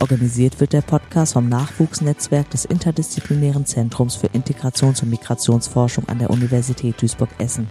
Organisiert 0.00 0.60
wird 0.60 0.72
der 0.72 0.80
Podcast 0.80 1.34
vom 1.34 1.48
Nachwuchsnetzwerk 1.48 2.50
des 2.50 2.64
Interdisziplinären 2.64 3.66
Zentrums 3.66 4.16
für 4.16 4.28
Integrations- 4.28 5.02
und 5.02 5.10
Migrationsforschung 5.10 6.08
an 6.08 6.18
der 6.18 6.30
Universität 6.30 7.00
Duisburg-Essen. 7.00 7.68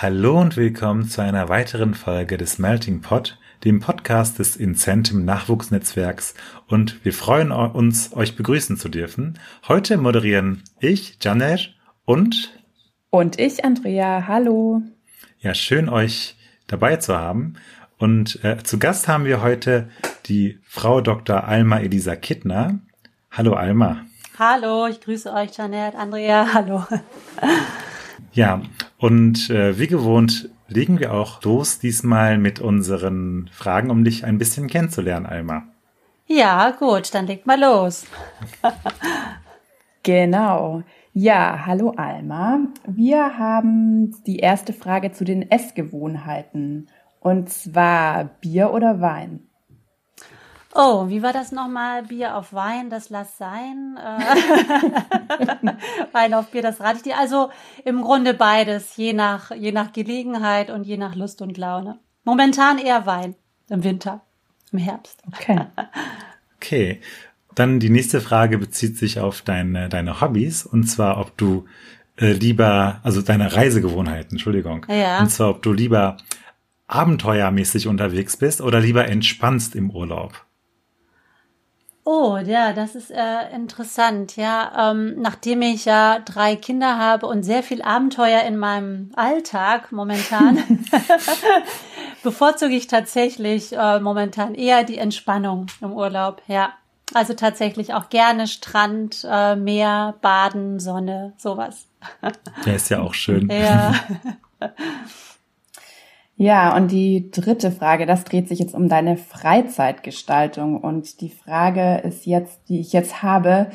Hallo 0.00 0.40
und 0.40 0.56
willkommen 0.56 1.08
zu 1.08 1.22
einer 1.22 1.48
weiteren 1.48 1.94
Folge 1.94 2.36
des 2.36 2.58
Melting 2.58 3.00
Pot, 3.00 3.38
dem 3.64 3.80
Podcast 3.80 4.38
des 4.38 4.56
Incentum 4.56 5.24
Nachwuchsnetzwerks 5.24 6.34
und 6.68 7.04
wir 7.04 7.14
freuen 7.14 7.50
uns, 7.50 8.12
euch 8.12 8.36
begrüßen 8.36 8.76
zu 8.76 8.88
dürfen. 8.88 9.38
Heute 9.66 9.96
moderieren 9.96 10.62
ich, 10.80 11.18
Janer 11.22 11.58
und 12.04 12.52
und 13.10 13.38
ich, 13.38 13.64
Andrea. 13.64 14.26
Hallo. 14.26 14.82
Ja, 15.38 15.54
schön 15.54 15.88
euch 15.88 16.36
dabei 16.66 16.96
zu 16.96 17.16
haben. 17.16 17.54
Und 17.98 18.44
äh, 18.44 18.62
zu 18.62 18.78
Gast 18.78 19.08
haben 19.08 19.24
wir 19.24 19.42
heute 19.42 19.88
die 20.26 20.58
Frau 20.64 21.00
Dr. 21.00 21.44
Alma 21.44 21.78
Elisa 21.78 22.14
Kittner. 22.14 22.78
Hallo 23.30 23.54
Alma. 23.54 24.04
Hallo, 24.38 24.86
ich 24.86 25.00
grüße 25.00 25.32
euch, 25.32 25.56
Janet, 25.56 25.94
Andrea, 25.94 26.46
hallo. 26.54 26.84
Ja, 28.32 28.60
und 28.98 29.48
äh, 29.48 29.78
wie 29.78 29.86
gewohnt 29.86 30.50
legen 30.68 31.00
wir 31.00 31.14
auch 31.14 31.42
los 31.42 31.78
diesmal 31.78 32.36
mit 32.36 32.60
unseren 32.60 33.48
Fragen, 33.52 33.90
um 33.90 34.04
dich 34.04 34.24
ein 34.24 34.36
bisschen 34.36 34.66
kennenzulernen, 34.66 35.24
Alma. 35.24 35.62
Ja, 36.26 36.72
gut, 36.72 37.14
dann 37.14 37.26
legt 37.26 37.46
mal 37.46 37.58
los. 37.58 38.04
genau. 40.02 40.82
Ja, 41.14 41.62
hallo 41.64 41.94
Alma. 41.96 42.58
Wir 42.86 43.38
haben 43.38 44.14
die 44.26 44.40
erste 44.40 44.74
Frage 44.74 45.12
zu 45.12 45.24
den 45.24 45.50
Essgewohnheiten. 45.50 46.88
Und 47.20 47.50
zwar 47.50 48.24
Bier 48.24 48.72
oder 48.72 49.00
Wein? 49.00 49.46
Oh, 50.78 51.08
wie 51.08 51.22
war 51.22 51.32
das 51.32 51.52
nochmal? 51.52 52.02
Bier 52.02 52.36
auf 52.36 52.52
Wein, 52.52 52.90
das 52.90 53.08
lass 53.08 53.38
sein. 53.38 53.98
Äh, 53.98 54.18
Wein 56.12 56.34
auf 56.34 56.50
Bier, 56.50 56.60
das 56.60 56.80
rate 56.80 56.98
ich 56.98 57.02
dir. 57.02 57.18
Also 57.18 57.50
im 57.84 58.02
Grunde 58.02 58.34
beides, 58.34 58.94
je 58.96 59.14
nach, 59.14 59.52
je 59.52 59.72
nach 59.72 59.92
Gelegenheit 59.92 60.68
und 60.70 60.84
je 60.84 60.98
nach 60.98 61.14
Lust 61.14 61.40
und 61.40 61.56
Laune. 61.56 61.98
Momentan 62.24 62.78
eher 62.78 63.06
Wein, 63.06 63.36
im 63.70 63.84
Winter, 63.84 64.20
im 64.70 64.78
Herbst. 64.78 65.22
Okay. 65.28 65.60
okay. 66.56 67.00
Dann 67.54 67.80
die 67.80 67.88
nächste 67.88 68.20
Frage 68.20 68.58
bezieht 68.58 68.98
sich 68.98 69.18
auf 69.18 69.40
deine, 69.40 69.88
deine 69.88 70.20
Hobbys 70.20 70.66
und 70.66 70.84
zwar, 70.84 71.18
ob 71.18 71.38
du 71.38 71.64
äh, 72.18 72.32
lieber, 72.32 73.00
also 73.02 73.22
deine 73.22 73.54
Reisegewohnheiten, 73.54 74.32
Entschuldigung. 74.32 74.84
Ja. 74.90 75.20
Und 75.20 75.30
zwar, 75.30 75.48
ob 75.48 75.62
du 75.62 75.72
lieber 75.72 76.18
abenteuermäßig 76.86 77.88
unterwegs 77.88 78.36
bist 78.36 78.60
oder 78.60 78.80
lieber 78.80 79.06
entspannst 79.06 79.74
im 79.74 79.90
Urlaub? 79.90 80.46
Oh, 82.08 82.36
ja, 82.36 82.72
das 82.72 82.94
ist 82.94 83.10
äh, 83.10 83.52
interessant. 83.52 84.36
Ja, 84.36 84.92
ähm, 84.92 85.20
nachdem 85.20 85.60
ich 85.62 85.86
ja 85.86 86.20
drei 86.20 86.54
Kinder 86.54 86.98
habe 86.98 87.26
und 87.26 87.42
sehr 87.42 87.64
viel 87.64 87.82
Abenteuer 87.82 88.42
in 88.42 88.56
meinem 88.58 89.10
Alltag 89.16 89.90
momentan, 89.90 90.58
bevorzuge 92.22 92.76
ich 92.76 92.86
tatsächlich 92.86 93.76
äh, 93.76 93.98
momentan 93.98 94.54
eher 94.54 94.84
die 94.84 94.98
Entspannung 94.98 95.66
im 95.80 95.92
Urlaub. 95.92 96.42
Ja, 96.46 96.74
also 97.12 97.34
tatsächlich 97.34 97.92
auch 97.92 98.08
gerne 98.08 98.46
Strand, 98.46 99.26
äh, 99.28 99.56
Meer, 99.56 100.14
Baden, 100.22 100.78
Sonne, 100.78 101.32
sowas. 101.38 101.88
Der 102.64 102.76
ist 102.76 102.88
ja 102.88 103.00
auch 103.00 103.14
schön. 103.14 103.48
Ja. 103.50 103.94
Ja, 106.36 106.76
und 106.76 106.90
die 106.90 107.30
dritte 107.30 107.72
Frage, 107.72 108.04
das 108.04 108.24
dreht 108.24 108.48
sich 108.48 108.58
jetzt 108.58 108.74
um 108.74 108.88
deine 108.88 109.16
Freizeitgestaltung. 109.16 110.78
Und 110.80 111.20
die 111.22 111.30
Frage 111.30 111.98
ist 111.98 112.26
jetzt, 112.26 112.68
die 112.68 112.80
ich 112.80 112.92
jetzt 112.92 113.22
habe, 113.22 113.70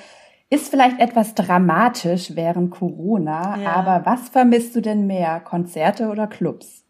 ist 0.51 0.69
vielleicht 0.69 0.99
etwas 0.99 1.33
dramatisch 1.33 2.35
während 2.35 2.71
Corona, 2.71 3.57
ja. 3.57 3.71
aber 3.71 4.05
was 4.05 4.29
vermisst 4.29 4.75
du 4.75 4.81
denn 4.81 5.07
mehr, 5.07 5.39
Konzerte 5.39 6.09
oder 6.09 6.27
Clubs? 6.27 6.83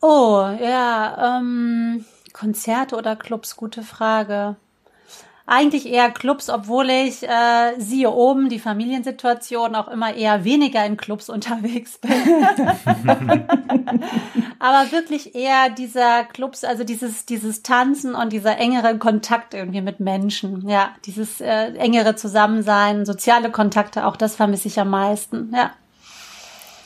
Oh, 0.00 0.46
ja, 0.62 1.38
ähm, 1.38 2.04
Konzerte 2.32 2.96
oder 2.96 3.16
Clubs, 3.16 3.56
gute 3.56 3.82
Frage 3.82 4.56
eigentlich 5.50 5.86
eher 5.86 6.10
Clubs, 6.10 6.48
obwohl 6.48 6.88
ich, 6.90 7.24
äh, 7.24 7.74
siehe 7.76 8.10
oben, 8.10 8.48
die 8.48 8.60
Familiensituation 8.60 9.74
auch 9.74 9.88
immer 9.88 10.14
eher 10.14 10.44
weniger 10.44 10.86
in 10.86 10.96
Clubs 10.96 11.28
unterwegs 11.30 11.98
bin. 11.98 12.12
Aber 14.60 14.92
wirklich 14.92 15.34
eher 15.34 15.70
dieser 15.70 16.24
Clubs, 16.24 16.62
also 16.62 16.84
dieses, 16.84 17.26
dieses 17.26 17.62
Tanzen 17.62 18.14
und 18.14 18.32
dieser 18.32 18.58
engere 18.58 18.96
Kontakt 18.98 19.54
irgendwie 19.54 19.80
mit 19.80 19.98
Menschen. 19.98 20.68
Ja, 20.68 20.90
dieses 21.04 21.40
äh, 21.40 21.72
engere 21.74 22.14
Zusammensein, 22.14 23.04
soziale 23.04 23.50
Kontakte, 23.50 24.06
auch 24.06 24.16
das 24.16 24.36
vermisse 24.36 24.68
ich 24.68 24.78
am 24.78 24.90
meisten. 24.90 25.52
Ja. 25.52 25.72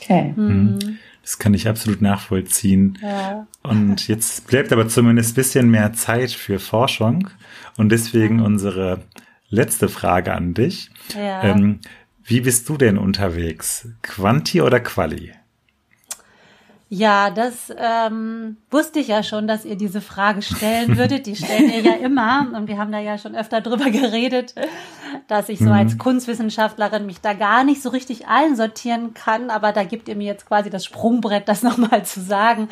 Okay. 0.01 0.33
Mhm. 0.35 0.97
Das 1.25 1.39
kann 1.39 1.55
ich 1.55 1.67
absolut 1.67 2.03
nachvollziehen. 2.03 2.99
Ja. 3.01 3.47
Und 3.63 4.07
jetzt 4.07 4.45
bleibt 4.45 4.71
aber 4.71 4.87
zumindest 4.87 5.31
ein 5.31 5.33
bisschen 5.33 5.71
mehr 5.71 5.91
Zeit 5.93 6.29
für 6.29 6.59
Forschung. 6.59 7.31
Und 7.77 7.89
deswegen 7.89 8.41
unsere 8.41 9.01
letzte 9.49 9.89
Frage 9.89 10.35
an 10.35 10.53
dich. 10.53 10.91
Ja. 11.15 11.43
Ähm, 11.43 11.79
wie 12.23 12.41
bist 12.41 12.69
du 12.69 12.77
denn 12.77 12.99
unterwegs? 12.99 13.87
Quanti 14.03 14.61
oder 14.61 14.79
Quali? 14.79 15.33
Ja, 16.97 17.29
das 17.29 17.73
ähm, 17.77 18.55
wusste 18.71 18.99
ich 18.99 19.09
ja 19.09 19.21
schon, 19.21 19.47
dass 19.47 19.65
ihr 19.65 19.75
diese 19.75 19.99
Frage 19.99 20.41
stellen 20.41 20.95
würdet. 20.97 21.25
Die 21.25 21.35
stellen 21.35 21.69
ihr 21.69 21.81
ja 21.81 21.93
immer. 22.01 22.47
Und 22.55 22.69
wir 22.69 22.77
haben 22.77 22.93
da 22.93 22.99
ja 22.99 23.17
schon 23.17 23.35
öfter 23.35 23.59
drüber 23.59 23.89
geredet, 23.89 24.55
dass 25.27 25.49
ich 25.49 25.59
so 25.59 25.65
mhm. 25.65 25.73
als 25.73 25.97
Kunstwissenschaftlerin 25.97 27.05
mich 27.05 27.19
da 27.19 27.33
gar 27.33 27.65
nicht 27.65 27.81
so 27.81 27.89
richtig 27.89 28.29
einsortieren 28.29 29.13
kann. 29.13 29.49
Aber 29.49 29.73
da 29.73 29.83
gibt 29.83 30.07
ihr 30.07 30.15
mir 30.15 30.27
jetzt 30.27 30.47
quasi 30.47 30.69
das 30.69 30.85
Sprungbrett, 30.85 31.49
das 31.49 31.63
nochmal 31.63 32.05
zu 32.05 32.21
sagen. 32.21 32.69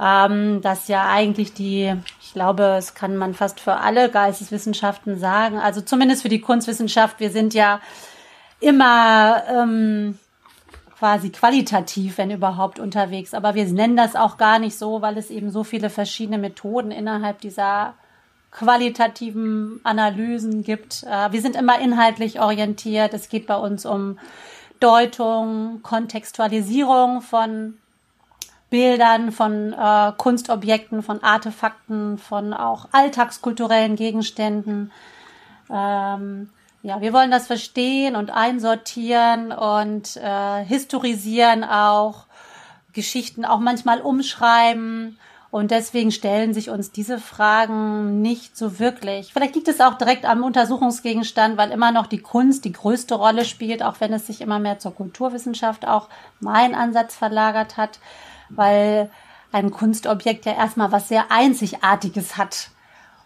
Ähm, 0.00 0.62
dass 0.62 0.88
ja 0.88 1.06
eigentlich 1.06 1.52
die, 1.52 1.94
ich 2.22 2.32
glaube, 2.32 2.76
es 2.78 2.94
kann 2.94 3.18
man 3.18 3.34
fast 3.34 3.60
für 3.60 3.76
alle 3.76 4.08
Geisteswissenschaften 4.08 5.18
sagen, 5.18 5.58
also 5.58 5.82
zumindest 5.82 6.22
für 6.22 6.30
die 6.30 6.40
Kunstwissenschaft, 6.40 7.20
wir 7.20 7.30
sind 7.30 7.52
ja 7.52 7.80
immer 8.58 9.42
ähm, 9.48 10.18
quasi 10.98 11.30
qualitativ, 11.30 12.18
wenn 12.18 12.30
überhaupt, 12.30 12.78
unterwegs. 12.78 13.34
Aber 13.34 13.54
wir 13.54 13.66
nennen 13.66 13.96
das 13.96 14.16
auch 14.16 14.36
gar 14.36 14.58
nicht 14.58 14.78
so, 14.78 15.02
weil 15.02 15.18
es 15.18 15.30
eben 15.30 15.50
so 15.50 15.64
viele 15.64 15.90
verschiedene 15.90 16.38
Methoden 16.38 16.90
innerhalb 16.90 17.40
dieser 17.40 17.94
qualitativen 18.50 19.80
Analysen 19.82 20.62
gibt. 20.62 21.02
Äh, 21.02 21.32
wir 21.32 21.42
sind 21.42 21.56
immer 21.56 21.80
inhaltlich 21.80 22.40
orientiert. 22.40 23.12
Es 23.12 23.28
geht 23.28 23.46
bei 23.46 23.56
uns 23.56 23.84
um 23.84 24.18
Deutung, 24.78 25.80
Kontextualisierung 25.82 27.20
von 27.20 27.74
Bildern, 28.70 29.32
von 29.32 29.72
äh, 29.72 30.12
Kunstobjekten, 30.16 31.02
von 31.02 31.22
Artefakten, 31.22 32.18
von 32.18 32.52
auch 32.52 32.88
alltagskulturellen 32.92 33.96
Gegenständen. 33.96 34.92
Ähm, 35.70 36.50
ja, 36.84 37.00
wir 37.00 37.14
wollen 37.14 37.30
das 37.30 37.46
verstehen 37.46 38.14
und 38.14 38.30
einsortieren 38.30 39.52
und 39.52 40.18
äh, 40.18 40.62
historisieren 40.66 41.64
auch, 41.64 42.26
Geschichten 42.92 43.46
auch 43.46 43.58
manchmal 43.58 44.02
umschreiben. 44.02 45.18
Und 45.50 45.70
deswegen 45.70 46.12
stellen 46.12 46.52
sich 46.52 46.68
uns 46.68 46.92
diese 46.92 47.18
Fragen 47.18 48.20
nicht 48.20 48.58
so 48.58 48.78
wirklich. 48.78 49.32
Vielleicht 49.32 49.54
liegt 49.54 49.68
es 49.68 49.80
auch 49.80 49.94
direkt 49.94 50.26
am 50.26 50.42
Untersuchungsgegenstand, 50.42 51.56
weil 51.56 51.70
immer 51.70 51.90
noch 51.90 52.06
die 52.06 52.20
Kunst 52.20 52.66
die 52.66 52.72
größte 52.72 53.14
Rolle 53.14 53.46
spielt, 53.46 53.82
auch 53.82 54.00
wenn 54.00 54.12
es 54.12 54.26
sich 54.26 54.42
immer 54.42 54.58
mehr 54.58 54.78
zur 54.78 54.94
Kulturwissenschaft 54.94 55.88
auch 55.88 56.10
mein 56.38 56.74
Ansatz 56.74 57.16
verlagert 57.16 57.78
hat, 57.78 57.98
weil 58.50 59.10
ein 59.52 59.70
Kunstobjekt 59.70 60.44
ja 60.44 60.52
erstmal 60.52 60.92
was 60.92 61.08
sehr 61.08 61.30
Einzigartiges 61.30 62.36
hat. 62.36 62.68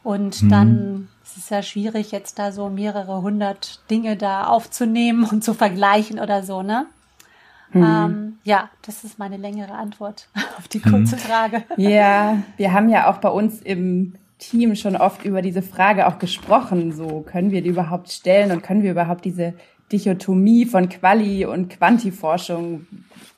Und 0.04 0.44
mhm. 0.44 0.48
dann 0.48 1.08
es 1.30 1.36
ist 1.36 1.50
ja 1.50 1.62
schwierig, 1.62 2.10
jetzt 2.10 2.38
da 2.38 2.52
so 2.52 2.70
mehrere 2.70 3.20
hundert 3.20 3.82
Dinge 3.90 4.16
da 4.16 4.46
aufzunehmen 4.46 5.24
und 5.24 5.44
zu 5.44 5.52
vergleichen 5.52 6.18
oder 6.18 6.42
so, 6.42 6.62
ne? 6.62 6.86
Mhm. 7.72 7.82
Ähm, 7.82 8.38
ja, 8.44 8.70
das 8.80 9.04
ist 9.04 9.18
meine 9.18 9.36
längere 9.36 9.74
Antwort 9.74 10.28
auf 10.58 10.68
die 10.68 10.80
kurze 10.80 11.16
mhm. 11.16 11.20
Frage. 11.20 11.64
Ja, 11.76 12.42
wir 12.56 12.72
haben 12.72 12.88
ja 12.88 13.10
auch 13.10 13.18
bei 13.18 13.28
uns 13.28 13.60
im 13.60 14.14
Team 14.38 14.74
schon 14.74 14.96
oft 14.96 15.26
über 15.26 15.42
diese 15.42 15.60
Frage 15.60 16.06
auch 16.06 16.18
gesprochen. 16.18 16.92
So, 16.92 17.20
können 17.20 17.50
wir 17.50 17.60
die 17.60 17.68
überhaupt 17.68 18.10
stellen 18.10 18.50
und 18.50 18.62
können 18.62 18.82
wir 18.82 18.92
überhaupt 18.92 19.26
diese 19.26 19.52
Dichotomie 19.92 20.64
von 20.64 20.88
Quali- 20.88 21.44
und 21.44 21.68
Quantiforschung 21.68 22.86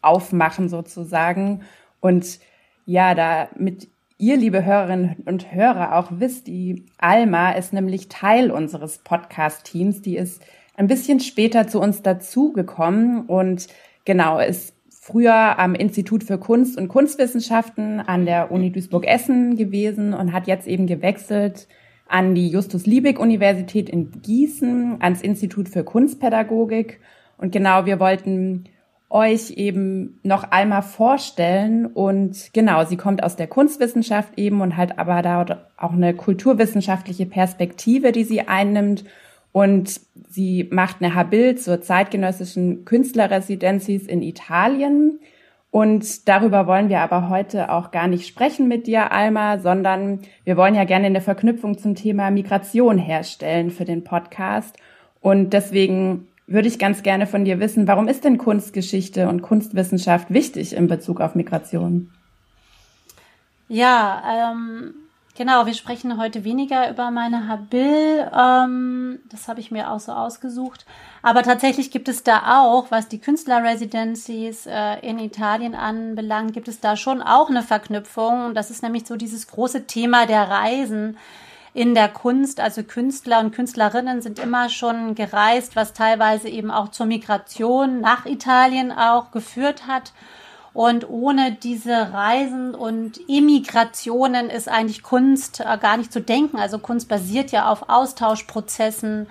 aufmachen 0.01 0.69
sozusagen. 0.69 1.63
Und 1.99 2.39
ja, 2.87 3.17
da 3.17 3.49
mit 3.57 3.89
ihr, 4.21 4.37
liebe 4.37 4.65
Hörerinnen 4.65 5.17
und 5.25 5.53
Hörer, 5.53 5.97
auch 5.97 6.09
wisst, 6.11 6.47
die 6.47 6.85
Alma 6.99 7.53
ist 7.53 7.73
nämlich 7.73 8.09
Teil 8.09 8.51
unseres 8.51 8.99
Podcast-Teams. 8.99 10.03
Die 10.03 10.17
ist 10.17 10.43
ein 10.77 10.87
bisschen 10.87 11.21
später 11.21 11.67
zu 11.67 11.81
uns 11.81 12.03
dazugekommen 12.03 13.27
und 13.27 13.69
genau 14.05 14.39
ist 14.39 14.75
früher 14.91 15.59
am 15.59 15.75
Institut 15.75 16.23
für 16.23 16.39
Kunst 16.39 16.77
und 16.77 16.89
Kunstwissenschaften 16.89 18.01
an 18.01 18.27
der 18.27 18.53
Uni 18.53 18.71
Duisburg-Essen 18.71 19.57
gewesen 19.57 20.13
und 20.13 20.33
hat 20.33 20.47
jetzt 20.47 20.69
eben 20.69 20.87
gewechselt 20.87 21.67
an 22.07 22.35
die 22.35 22.49
Justus-Liebig-Universität 22.49 23.89
in 23.89 24.11
Gießen, 24.21 25.01
ans 25.01 25.23
Institut 25.23 25.69
für 25.69 25.83
Kunstpädagogik. 25.83 27.01
Und 27.39 27.53
genau, 27.53 27.87
wir 27.87 27.99
wollten 27.99 28.65
euch 29.11 29.51
eben 29.51 30.21
noch 30.23 30.45
einmal 30.53 30.83
vorstellen. 30.83 31.87
Und 31.87 32.53
genau, 32.53 32.85
sie 32.85 32.97
kommt 32.97 33.23
aus 33.23 33.37
der 33.37 33.49
Kunstwissenschaft 33.49 34.39
eben 34.39 34.61
und 34.61 34.77
hat 34.77 34.99
aber 34.99 35.21
da 35.21 35.67
auch 35.77 35.93
eine 35.93 36.15
kulturwissenschaftliche 36.15 37.27
Perspektive, 37.27 38.13
die 38.13 38.25
sie 38.25 38.47
einnimmt. 38.49 39.05
Und 39.53 40.01
sie 40.29 40.69
macht 40.71 40.97
eine 41.01 41.17
Habil 41.17 41.57
zur 41.57 41.83
zeitgenössischen 41.83 42.85
Künstlerresidenzis 42.85 44.07
in 44.07 44.23
Italien. 44.23 45.19
Und 45.73 46.29
darüber 46.29 46.69
wollen 46.69 46.89
wir 46.89 47.01
aber 47.01 47.29
heute 47.29 47.71
auch 47.71 47.91
gar 47.91 48.07
nicht 48.07 48.27
sprechen 48.27 48.69
mit 48.69 48.87
dir, 48.87 49.13
Alma, 49.13 49.59
sondern 49.59 50.21
wir 50.45 50.57
wollen 50.57 50.75
ja 50.75 50.85
gerne 50.85 51.07
eine 51.07 51.21
Verknüpfung 51.21 51.79
zum 51.79 51.97
Thema 51.97 52.31
Migration 52.31 52.99
herstellen 52.99 53.71
für 53.71 53.85
den 53.85 54.05
Podcast. 54.05 54.77
Und 55.21 55.53
deswegen 55.53 56.29
würde 56.51 56.69
ich 56.69 56.81
ganz 56.81 57.03
gerne 57.03 57.27
von 57.27 57.45
dir 57.45 57.61
wissen, 57.61 57.87
warum 57.87 58.09
ist 58.09 58.25
denn 58.25 58.37
Kunstgeschichte 58.37 59.29
und 59.29 59.41
Kunstwissenschaft 59.41 60.31
wichtig 60.31 60.75
in 60.75 60.89
Bezug 60.89 61.21
auf 61.21 61.37
Migration? 61.37 62.11
Ja, 63.69 64.51
ähm, 64.53 64.95
genau, 65.37 65.65
wir 65.67 65.75
sprechen 65.75 66.19
heute 66.19 66.43
weniger 66.43 66.91
über 66.91 67.13
meine 67.13 67.47
Habil. 67.47 68.29
Ähm, 68.37 69.21
das 69.31 69.47
habe 69.47 69.61
ich 69.61 69.71
mir 69.71 69.93
auch 69.93 70.01
so 70.01 70.11
ausgesucht. 70.11 70.87
Aber 71.23 71.45
tatsächlich 71.45 71.93
gibt 71.93 72.09
es 72.09 72.25
da 72.25 72.61
auch, 72.61 72.91
was 72.91 73.07
die 73.07 73.21
Künstlerresidencies 73.21 74.67
äh, 74.67 74.99
in 75.09 75.21
Italien 75.21 75.77
anbelangt, 75.77 76.53
gibt 76.53 76.67
es 76.67 76.81
da 76.81 76.97
schon 76.97 77.23
auch 77.23 77.49
eine 77.49 77.63
Verknüpfung. 77.63 78.55
Das 78.55 78.73
ist 78.73 78.83
nämlich 78.83 79.07
so 79.07 79.15
dieses 79.15 79.47
große 79.47 79.87
Thema 79.87 80.27
der 80.27 80.51
Reisen 80.51 81.17
in 81.75 81.95
der 81.95 82.09
Kunst. 82.09 82.61
Also 82.61 82.83
Künstler 82.83 83.41
und 83.41 83.53
Künstlerinnen 83.55 84.23
sind 84.23 84.39
immer 84.39 84.69
schon 84.69 85.15
gereist, 85.15 85.77
was 85.77 85.93
teilweise 85.93 86.49
eben 86.49 86.71
auch 86.71 86.91
zur 86.91 87.07
Migration 87.07 88.01
nach 88.01 88.27
Italien 88.27 88.93
auch 88.93 89.31
geführt 89.31 89.87
hat. 89.87 90.13
Und 90.73 91.09
ohne 91.09 91.53
diese 91.53 92.13
Reisen 92.13 92.75
und 92.75 93.21
Emigrationen 93.29 94.51
ist 94.51 94.69
eigentlich 94.69 95.03
Kunst 95.03 95.61
äh, 95.61 95.79
gar 95.79 95.97
nicht 95.97 96.13
zu 96.13 96.21
denken. 96.21 96.59
Also 96.59 96.79
Kunst 96.79 97.09
basiert 97.09 97.51
ja 97.51 97.69
auf 97.69 97.89
Austauschprozessen. 97.89 99.27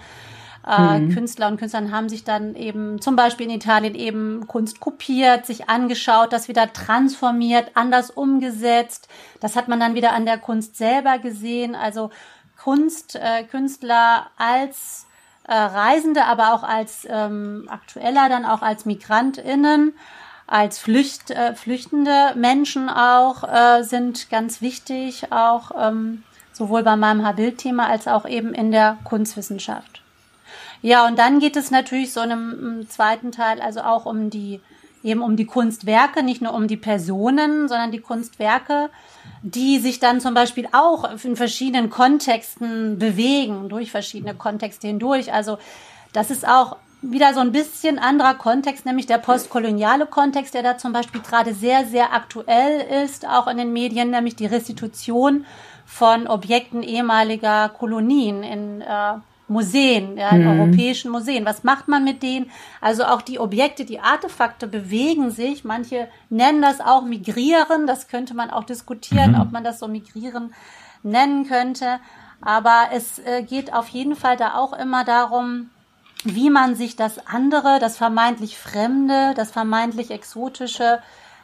Äh, 0.69 0.99
mhm. 0.99 1.13
Künstler 1.15 1.47
und 1.47 1.57
Künstlerinnen 1.57 1.91
haben 1.91 2.09
sich 2.09 2.23
dann 2.23 2.53
eben 2.55 3.01
zum 3.01 3.15
Beispiel 3.15 3.47
in 3.47 3.53
Italien 3.53 3.95
eben 3.95 4.45
Kunst 4.45 4.79
kopiert, 4.79 5.47
sich 5.47 5.67
angeschaut, 5.67 6.31
das 6.31 6.47
wieder 6.47 6.71
transformiert, 6.71 7.71
anders 7.73 8.11
umgesetzt. 8.11 9.07
Das 9.39 9.55
hat 9.55 9.67
man 9.67 9.79
dann 9.79 9.95
wieder 9.95 10.13
an 10.13 10.27
der 10.27 10.37
Kunst 10.37 10.77
selber 10.77 11.17
gesehen. 11.17 11.73
Also 11.73 12.11
Kunst, 12.61 13.15
äh, 13.15 13.43
Künstler 13.45 14.27
als 14.37 15.07
äh, 15.47 15.53
Reisende, 15.55 16.25
aber 16.25 16.53
auch 16.53 16.61
als 16.61 17.07
ähm, 17.09 17.67
aktueller, 17.67 18.29
dann 18.29 18.45
auch 18.45 18.61
als 18.61 18.85
MigrantInnen, 18.85 19.93
als 20.45 20.77
Flücht, 20.77 21.31
äh, 21.31 21.55
flüchtende 21.55 22.33
Menschen 22.35 22.89
auch 22.89 23.43
äh, 23.43 23.81
sind 23.81 24.29
ganz 24.29 24.61
wichtig, 24.61 25.31
auch 25.31 25.71
ähm, 25.79 26.23
sowohl 26.53 26.83
bei 26.83 26.95
meinem 26.95 27.25
Habil-Thema 27.25 27.87
als 27.87 28.07
auch 28.07 28.27
eben 28.27 28.53
in 28.53 28.71
der 28.71 28.99
Kunstwissenschaft. 29.03 30.03
Ja, 30.81 31.07
und 31.07 31.19
dann 31.19 31.39
geht 31.39 31.55
es 31.55 31.71
natürlich 31.71 32.13
so 32.13 32.21
in 32.21 32.31
einem 32.31 32.89
zweiten 32.89 33.31
Teil 33.31 33.61
also 33.61 33.81
auch 33.81 34.05
um 34.05 34.29
die 34.29 34.61
eben 35.03 35.21
um 35.21 35.35
die 35.35 35.45
Kunstwerke, 35.45 36.23
nicht 36.23 36.41
nur 36.41 36.53
um 36.53 36.67
die 36.67 36.77
Personen, 36.77 37.67
sondern 37.67 37.91
die 37.91 38.01
Kunstwerke, 38.01 38.89
die 39.41 39.79
sich 39.79 39.99
dann 39.99 40.19
zum 40.19 40.33
Beispiel 40.33 40.67
auch 40.73 41.23
in 41.23 41.35
verschiedenen 41.35 41.89
Kontexten 41.89 42.99
bewegen, 42.99 43.69
durch 43.69 43.91
verschiedene 43.91 44.33
Kontexte 44.33 44.87
hindurch. 44.87 45.31
Also 45.31 45.57
das 46.11 46.31
ist 46.31 46.47
auch 46.47 46.77
wieder 47.01 47.33
so 47.33 47.39
ein 47.39 47.53
bisschen 47.53 47.97
anderer 47.97 48.33
Kontext, 48.33 48.85
nämlich 48.85 49.05
der 49.05 49.19
postkoloniale 49.19 50.05
Kontext, 50.05 50.53
der 50.53 50.63
da 50.63 50.77
zum 50.77 50.91
Beispiel 50.91 51.21
gerade 51.21 51.53
sehr, 51.53 51.85
sehr 51.85 52.13
aktuell 52.13 53.05
ist, 53.05 53.25
auch 53.25 53.47
in 53.47 53.57
den 53.57 53.71
Medien, 53.71 54.09
nämlich 54.09 54.35
die 54.35 54.47
Restitution 54.47 55.45
von 55.85 56.27
Objekten 56.27 56.83
ehemaliger 56.83 57.69
Kolonien 57.69 58.43
in 58.43 58.81
äh, 58.81 59.13
Museen, 59.49 60.17
ja, 60.17 60.29
in 60.29 60.43
mhm. 60.43 60.59
europäischen 60.59 61.11
Museen. 61.11 61.45
Was 61.45 61.63
macht 61.63 61.87
man 61.87 62.03
mit 62.03 62.23
denen? 62.23 62.51
Also 62.81 63.03
auch 63.05 63.21
die 63.21 63.39
Objekte, 63.39 63.85
die 63.85 63.99
Artefakte 63.99 64.67
bewegen 64.67 65.31
sich. 65.31 65.63
Manche 65.63 66.07
nennen 66.29 66.61
das 66.61 66.81
auch 66.81 67.03
Migrieren. 67.03 67.87
Das 67.87 68.07
könnte 68.07 68.33
man 68.33 68.49
auch 68.49 68.63
diskutieren, 68.63 69.31
mhm. 69.31 69.41
ob 69.41 69.51
man 69.51 69.63
das 69.63 69.79
so 69.79 69.87
Migrieren 69.87 70.53
nennen 71.03 71.47
könnte. 71.47 71.99
Aber 72.41 72.89
es 72.93 73.19
äh, 73.19 73.43
geht 73.43 73.73
auf 73.73 73.87
jeden 73.89 74.15
Fall 74.15 74.37
da 74.37 74.55
auch 74.55 74.73
immer 74.73 75.03
darum, 75.03 75.69
wie 76.23 76.49
man 76.49 76.75
sich 76.75 76.95
das 76.95 77.25
andere, 77.27 77.79
das 77.79 77.97
vermeintlich 77.97 78.57
Fremde, 78.57 79.33
das 79.35 79.51
vermeintlich 79.51 80.11
Exotische 80.11 80.99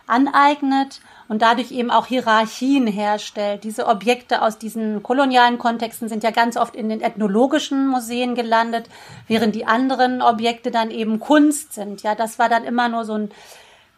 aneignet 0.08 1.01
und 1.27 1.42
dadurch 1.42 1.72
eben 1.72 1.92
auch 1.92 2.07
Hierarchien 2.07 2.88
herstellt. 2.88 3.63
Diese 3.63 3.88
Objekte 3.88 4.42
aus 4.42 4.57
diesen 4.57 5.01
kolonialen 5.04 5.57
Kontexten 5.57 6.10
sind 6.10 6.24
ja 6.24 6.31
ganz 6.31 6.57
oft 6.57 6.75
in 6.75 6.89
den 6.89 7.01
ethnologischen 7.01 7.88
Museen 7.88 8.36
gelandet, 8.36 8.89
während 9.27 9.56
die 9.56 9.66
anderen 9.66 10.22
Objekte 10.22 10.72
dann 10.72 10.92
eben 10.92 11.19
Kunst 11.19 11.74
sind. 11.74 12.04
Ja, 12.04 12.16
das 12.16 12.39
war 12.39 12.50
dann 12.50 12.63
immer 12.63 12.89
nur 12.89 13.06
so 13.06 13.13
ein 13.13 13.31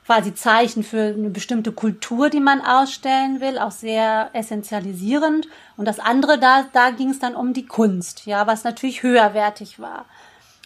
quasi 0.05 0.33
Zeichen 0.33 0.83
für 0.83 1.13
eine 1.17 1.29
bestimmte 1.29 1.73
Kultur, 1.73 2.29
die 2.29 2.39
man 2.39 2.61
ausstellen 2.61 3.41
will, 3.41 3.59
auch 3.59 3.71
sehr 3.71 4.29
essentialisierend. 4.31 5.49
Und 5.75 5.85
das 5.85 5.99
andere, 5.99 6.39
da, 6.39 6.65
da 6.71 6.91
ging 6.91 7.09
es 7.09 7.19
dann 7.19 7.35
um 7.35 7.51
die 7.51 7.65
Kunst, 7.65 8.25
ja, 8.25 8.47
was 8.47 8.63
natürlich 8.63 9.03
höherwertig 9.03 9.81
war. 9.81 10.05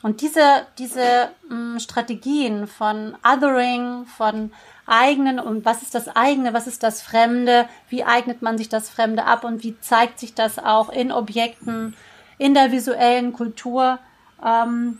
Und 0.03 0.21
diese, 0.21 0.65
diese 0.77 1.29
mh, 1.49 1.55
mm, 1.75 1.79
Strategien 1.79 2.67
von 2.67 3.15
Othering, 3.23 4.05
von 4.05 4.51
eigenen 4.87 5.39
und 5.39 5.63
was 5.63 5.83
ist 5.83 5.95
das 5.95 6.07
eigene, 6.15 6.53
was 6.53 6.67
ist 6.67 6.83
das 6.83 7.01
Fremde, 7.01 7.67
wie 7.89 8.03
eignet 8.03 8.41
man 8.41 8.57
sich 8.57 8.67
das 8.67 8.89
Fremde 8.89 9.25
ab 9.25 9.43
und 9.43 9.63
wie 9.63 9.79
zeigt 9.79 10.19
sich 10.19 10.33
das 10.33 10.59
auch 10.59 10.89
in 10.89 11.11
Objekten, 11.11 11.95
in 12.37 12.53
der 12.53 12.71
visuellen 12.71 13.31
Kultur. 13.33 13.99
Ähm, 14.43 14.99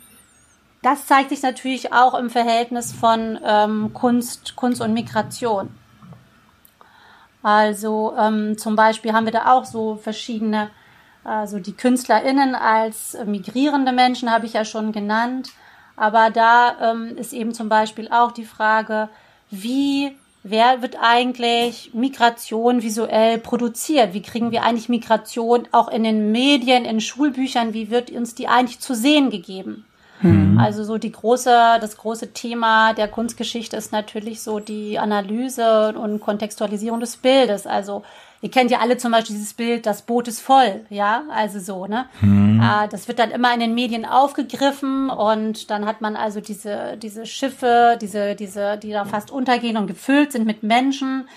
das 0.81 1.05
zeigt 1.08 1.29
sich 1.29 1.41
natürlich 1.41 1.93
auch 1.93 2.13
im 2.13 2.29
Verhältnis 2.29 2.91
von 2.91 3.39
ähm, 3.43 3.93
Kunst, 3.93 4.55
Kunst 4.55 4.81
und 4.81 4.93
Migration. 4.93 5.70
Also 7.43 8.13
ähm, 8.17 8.58
zum 8.58 8.75
Beispiel 8.75 9.13
haben 9.13 9.25
wir 9.25 9.31
da 9.31 9.51
auch 9.51 9.65
so 9.65 9.96
verschiedene, 9.96 10.70
also 11.24 11.60
die 11.60 11.74
KünstlerInnen 11.74 12.56
als 12.56 13.18
migrierende 13.25 13.92
Menschen 13.92 14.32
habe 14.32 14.46
ich 14.46 14.54
ja 14.54 14.66
schon 14.66 14.92
genannt. 14.92 15.50
Aber 15.96 16.30
da 16.32 16.92
ähm, 16.92 17.16
ist 17.18 17.34
eben 17.34 17.54
zum 17.54 17.70
Beispiel 17.70 18.10
auch 18.10 18.32
die 18.32 18.46
Frage, 18.46 19.10
wie 19.51 20.16
wer 20.44 20.82
wird 20.82 20.98
eigentlich 21.00 21.94
Migration 21.94 22.82
visuell 22.82 23.38
produziert? 23.38 24.13
Wie 24.13 24.22
kriegen 24.22 24.51
wir 24.51 24.63
eigentlich 24.63 24.90
Migration 24.90 25.68
auch 25.72 25.90
in 25.90 26.04
den 26.04 26.32
Medien, 26.32 26.86
in 26.86 27.01
Schulbüchern? 27.01 27.74
Wie 27.74 27.92
wird 27.92 28.10
uns 28.10 28.34
die 28.34 28.48
eigentlich 28.48 28.80
zu 28.80 28.96
sehen 28.96 29.30
gegeben? 29.30 29.86
Mhm. 30.22 30.58
Also 30.60 30.84
so 30.84 30.98
die 30.98 31.12
große, 31.12 31.78
das 31.80 31.98
große 31.98 32.34
Thema 32.34 32.94
der 32.94 33.08
Kunstgeschichte 33.08 33.75
ist 33.78 33.92
natürlich 33.92 34.42
so 34.42 34.60
die 34.60 35.00
Analyse 35.00 35.94
und 35.98 36.20
Kontextualisierung 36.20 37.00
des 37.00 37.18
Bildes. 37.18 37.68
Also 37.68 38.04
Ihr 38.41 38.50
kennt 38.50 38.71
ja 38.71 38.79
alle 38.79 38.98
zum 38.98 39.12
Beispiel 39.12 39.36
dieses 39.36 39.53
Bild, 39.53 39.86
das 39.86 40.01
Boot 40.01 40.27
ist 40.27 40.41
voll, 40.41 40.83
ja, 40.89 41.24
also 41.29 41.60
so, 41.60 41.86
ne? 41.86 42.05
Hm. 42.21 42.60
Äh, 42.60 42.88
das 42.89 43.07
wird 43.07 43.19
dann 43.19 43.29
immer 43.29 43.53
in 43.53 43.60
den 43.60 43.75
Medien 43.75 44.03
aufgegriffen 44.03 45.12
und 45.12 45.69
dann 45.69 45.86
hat 45.86 46.01
man 46.01 46.15
also 46.15 46.41
diese, 46.41 46.98
diese 46.98 47.27
Schiffe, 47.27 47.98
diese, 48.01 48.36
diese, 48.36 48.77
die 48.77 48.91
da 48.91 49.05
fast 49.05 49.29
untergehen 49.29 49.77
und 49.77 49.86
gefüllt 49.86 50.31
sind 50.31 50.48
mit 50.48 50.63
Menschen. 50.63 51.27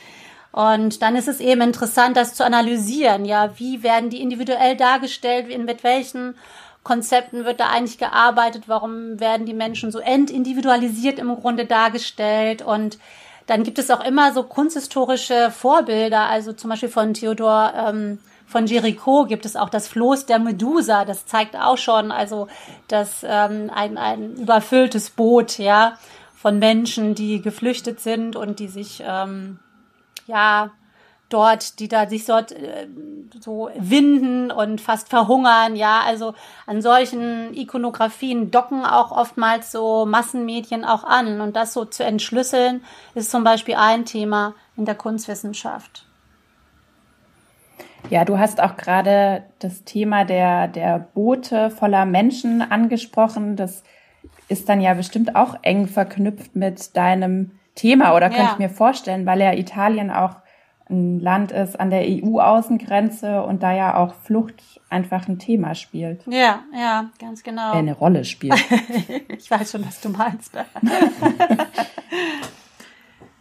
Und 0.51 1.03
dann 1.03 1.17
ist 1.17 1.29
es 1.29 1.41
eben 1.41 1.61
interessant, 1.61 2.17
das 2.17 2.35
zu 2.35 2.45
analysieren, 2.45 3.25
ja, 3.25 3.59
wie 3.59 3.83
werden 3.83 4.09
die 4.09 4.23
individuell 4.23 4.77
dargestellt, 4.77 5.47
mit 5.59 5.85
welchen 5.85 6.37
Konzepten 6.85 7.45
wird 7.45 7.61
da 7.61 7.71
eigentlich 7.71 7.99
gearbeitet, 7.99 8.65
warum 8.67 9.19
werden 9.19 9.47
die 9.47 9.55
Menschen 9.55 9.91
so 9.91 9.99
entindividualisiert 9.99 11.19
im 11.19 11.35
Grunde 11.35 11.65
dargestellt 11.67 12.63
und 12.63 12.99
dann 13.47 13.63
gibt 13.63 13.79
es 13.79 13.91
auch 13.91 14.05
immer 14.05 14.33
so 14.33 14.43
kunsthistorische 14.43 15.51
Vorbilder, 15.51 16.29
also 16.29 16.53
zum 16.53 16.71
Beispiel 16.71 16.89
von 16.89 17.15
Theodor 17.15 17.73
ähm, 17.77 18.19
von 18.47 18.67
Jericho 18.67 19.25
gibt 19.25 19.47
es 19.47 19.57
auch 19.57 19.69
das 19.69 19.89
Floß 19.89 20.27
der 20.27 20.39
Medusa. 20.39 21.05
Das 21.05 21.27
zeigt 21.27 21.57
auch 21.57 21.79
schon, 21.79 22.13
also 22.13 22.49
dass 22.89 23.25
ähm, 23.27 23.71
ein, 23.75 23.99
ein 23.99 24.37
überfülltes 24.37 25.11
Boot, 25.11 25.59
ja, 25.59 25.99
von 26.37 26.59
Menschen, 26.59 27.15
die 27.15 27.41
geflüchtet 27.41 28.01
sind 28.01 28.37
und 28.37 28.59
die 28.59 28.69
sich 28.69 29.03
ähm, 29.05 29.59
ja 30.27 30.71
dort, 31.35 31.81
die 31.81 31.89
da 31.89 32.09
sich 32.09 32.25
dort 32.25 32.53
äh, 32.53 32.87
so 33.41 33.69
winden 33.77 34.51
und 34.51 34.81
fast 34.81 35.09
verhungern. 35.09 35.75
Ja, 35.75 36.01
also 36.07 36.35
an 36.67 36.81
solchen 36.81 37.53
Ikonografien 37.55 38.51
docken 38.51 38.85
auch 38.85 39.11
oftmals 39.11 39.73
so 39.73 40.07
Massenmedien 40.07 40.85
auch 40.85 41.05
an. 41.05 41.41
Und 41.41 41.57
das 41.57 41.73
so 41.73 41.85
zu 41.85 42.05
entschlüsseln, 42.05 42.83
ist 43.15 43.31
zum 43.31 43.43
Beispiel 43.43 43.75
ein 43.75 44.05
Thema 44.05 44.55
in 44.77 44.85
der 44.85 44.95
Kunstwissenschaft. 44.95 46.07
Ja, 48.11 48.25
du 48.25 48.39
hast 48.39 48.63
auch 48.63 48.77
gerade 48.77 49.45
das 49.59 49.85
Thema 49.85 50.25
der, 50.25 50.69
der 50.69 50.99
Boote 50.99 51.71
voller 51.71 52.05
Menschen 52.05 52.63
angesprochen. 52.63 53.57
Das 53.57 53.83
ist 54.49 54.69
dann 54.69 54.81
ja 54.81 54.95
bestimmt 54.95 55.35
auch 55.35 55.57
eng 55.63 55.89
verknüpft 55.89 56.55
mit 56.55 56.97
deinem 56.97 57.53
Thema 57.75 58.15
oder 58.15 58.29
könnte 58.29 58.45
ja. 58.45 58.53
ich 58.53 58.59
mir 58.59 58.71
vorstellen, 58.71 59.27
weil 59.27 59.41
ja 59.41 59.53
Italien 59.53 60.11
auch 60.11 60.37
ein 60.91 61.19
Land 61.21 61.51
ist 61.51 61.81
an 61.81 61.91
der 61.91 62.03
EU-Außengrenze 62.03 63.43
und 63.43 63.63
da 63.63 63.73
ja 63.73 63.97
auch 63.97 64.15
Flucht 64.15 64.63
einfach 64.91 65.29
ein 65.29 65.39
Thema 65.39 65.75
spielt. 65.75 66.27
Ja, 66.27 66.61
ja, 66.77 67.11
ganz 67.19 67.43
genau. 67.43 67.73
Äh, 67.73 67.79
eine 67.79 67.95
Rolle 67.95 68.25
spielt. 68.25 68.63
ich 69.29 69.51
weiß 69.51 69.73
schon, 69.73 69.87
was 69.87 70.01
du 70.01 70.11
meinst. 70.11 70.53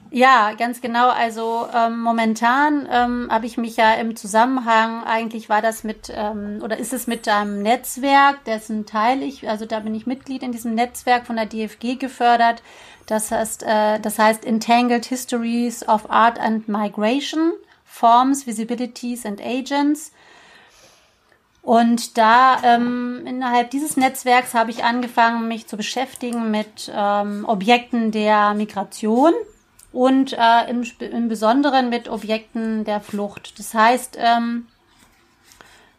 ja, 0.09 0.53
ganz 0.57 0.79
genau. 0.79 1.09
Also 1.09 1.67
ähm, 1.75 1.99
momentan 1.99 2.87
ähm, 2.89 3.27
habe 3.29 3.45
ich 3.45 3.57
mich 3.57 3.75
ja 3.75 3.93
im 3.95 4.15
Zusammenhang, 4.15 5.03
eigentlich 5.03 5.49
war 5.49 5.61
das 5.61 5.83
mit, 5.83 6.13
ähm, 6.15 6.61
oder 6.63 6.77
ist 6.77 6.93
es 6.93 7.07
mit 7.07 7.27
einem 7.27 7.61
Netzwerk, 7.61 8.45
dessen 8.45 8.85
Teil 8.85 9.21
ich, 9.21 9.49
also 9.49 9.65
da 9.65 9.81
bin 9.81 9.93
ich 9.95 10.07
Mitglied 10.07 10.43
in 10.43 10.53
diesem 10.53 10.75
Netzwerk 10.75 11.27
von 11.27 11.35
der 11.35 11.47
DFG 11.47 11.95
gefördert 11.99 12.63
das 13.05 13.31
heißt, 13.31 13.63
äh, 13.63 13.99
das 13.99 14.19
heißt 14.19 14.45
Entangled 14.45 15.05
Histories 15.05 15.87
of 15.87 16.09
Art 16.09 16.39
and 16.39 16.67
Migration, 16.67 17.53
Forms, 17.85 18.47
Visibilities 18.47 19.25
and 19.25 19.41
Agents. 19.41 20.11
Und 21.61 22.17
da 22.17 22.57
ähm, 22.63 23.23
innerhalb 23.25 23.71
dieses 23.71 23.95
Netzwerks 23.95 24.53
habe 24.53 24.71
ich 24.71 24.83
angefangen, 24.83 25.47
mich 25.47 25.67
zu 25.67 25.77
beschäftigen 25.77 26.51
mit 26.51 26.91
ähm, 26.93 27.45
Objekten 27.47 28.11
der 28.11 28.53
Migration 28.53 29.33
und 29.93 30.33
äh, 30.33 30.69
im, 30.69 30.83
im 30.99 31.29
Besonderen 31.29 31.89
mit 31.89 32.09
Objekten 32.09 32.83
der 32.83 32.99
Flucht. 32.99 33.57
Das 33.59 33.73
heißt, 33.73 34.17
ähm, 34.19 34.67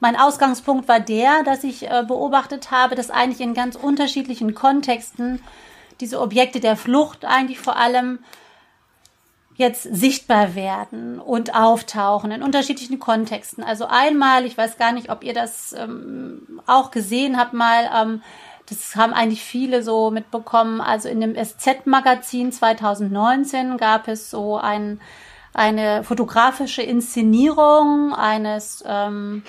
mein 0.01 0.17
Ausgangspunkt 0.17 0.87
war 0.87 1.01
der, 1.01 1.45
dass 1.45 1.65
ich 1.65 1.89
äh, 1.89 2.05
beobachtet 2.07 2.71
habe, 2.71 2.95
dass 2.95 3.11
eigentlich 3.11 3.41
in 3.41 3.55
ganz 3.55 3.75
unterschiedlichen 3.75 4.55
Kontexten 4.55 5.41
diese 6.01 6.21
Objekte 6.21 6.61
der 6.61 6.77
Flucht 6.77 7.25
eigentlich 7.25 7.59
vor 7.59 7.77
allem 7.77 8.19
jetzt 9.57 9.83
sichtbar 9.83 10.55
werden 10.55 11.21
und 11.21 11.55
auftauchen 11.55 12.33
in 12.33 12.43
unterschiedlichen 12.43 12.99
Kontexten. 12.99 13.63
Also 13.63 13.87
einmal, 13.87 14.47
ich 14.47 14.59
weiß 14.59 14.79
gar 14.79 14.93
nicht, 14.93 15.11
ob 15.11 15.23
ihr 15.23 15.33
das 15.33 15.73
ähm, 15.79 16.61
auch 16.67 16.91
gesehen 16.91 17.39
habt, 17.39 17.53
mal, 17.53 17.89
ähm, 17.95 18.23
das 18.67 18.97
haben 18.97 19.13
eigentlich 19.13 19.45
viele 19.45 19.83
so 19.83 20.11
mitbekommen. 20.11 20.81
Also 20.81 21.09
in 21.09 21.21
dem 21.21 21.37
SZ-Magazin 21.37 22.51
2019 22.51 23.77
gab 23.77 24.09
es 24.09 24.31
so 24.31 24.57
ein, 24.57 25.01
eine 25.53 26.03
fotografische 26.03 26.83
Inszenierung 26.83 28.13
eines 28.13 28.83
ähm, 28.87 29.45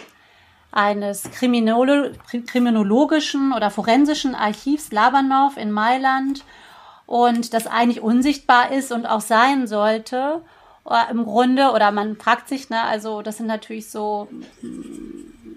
eines 0.76 1.24
Kriminolo 1.32 2.12
kriminologischen 2.46 3.54
oder 3.54 3.72
forensischen 3.72 4.36
Archivs 4.36 4.92
Labanov 4.92 5.58
in 5.58 5.72
Mailand 5.72 6.44
und 7.06 7.54
das 7.54 7.66
eigentlich 7.66 8.02
unsichtbar 8.02 8.72
ist 8.72 8.92
und 8.92 9.06
auch 9.06 9.22
sein 9.22 9.68
sollte. 9.68 10.42
Äh, 10.88 11.12
Im 11.12 11.24
Grunde, 11.24 11.72
oder 11.72 11.92
man 11.92 12.18
fragt 12.18 12.50
sich, 12.50 12.70
ne, 12.70 12.82
also 12.84 13.22
das 13.22 13.38
sind 13.38 13.48
natürlich 13.48 13.90
so, 13.90 14.28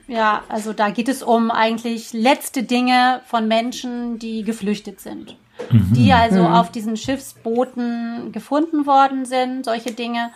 ja, 0.06 0.42
also 0.48 0.72
da 0.72 0.90
geht 0.90 1.08
es 1.08 1.22
um 1.22 1.50
eigentlich 1.50 2.12
letzte 2.12 2.62
Dinge 2.62 3.20
von 3.26 3.48
Menschen, 3.48 4.18
die 4.20 4.44
geflüchtet 4.44 5.00
sind. 5.00 5.36
Mhm. 5.70 5.92
Die 5.94 6.12
also 6.12 6.44
mhm. 6.44 6.54
auf 6.54 6.70
diesen 6.70 6.96
Schiffsbooten 6.96 8.30
gefunden 8.30 8.86
worden 8.86 9.24
sind, 9.24 9.64
solche 9.64 9.92
Dinge 9.92 10.30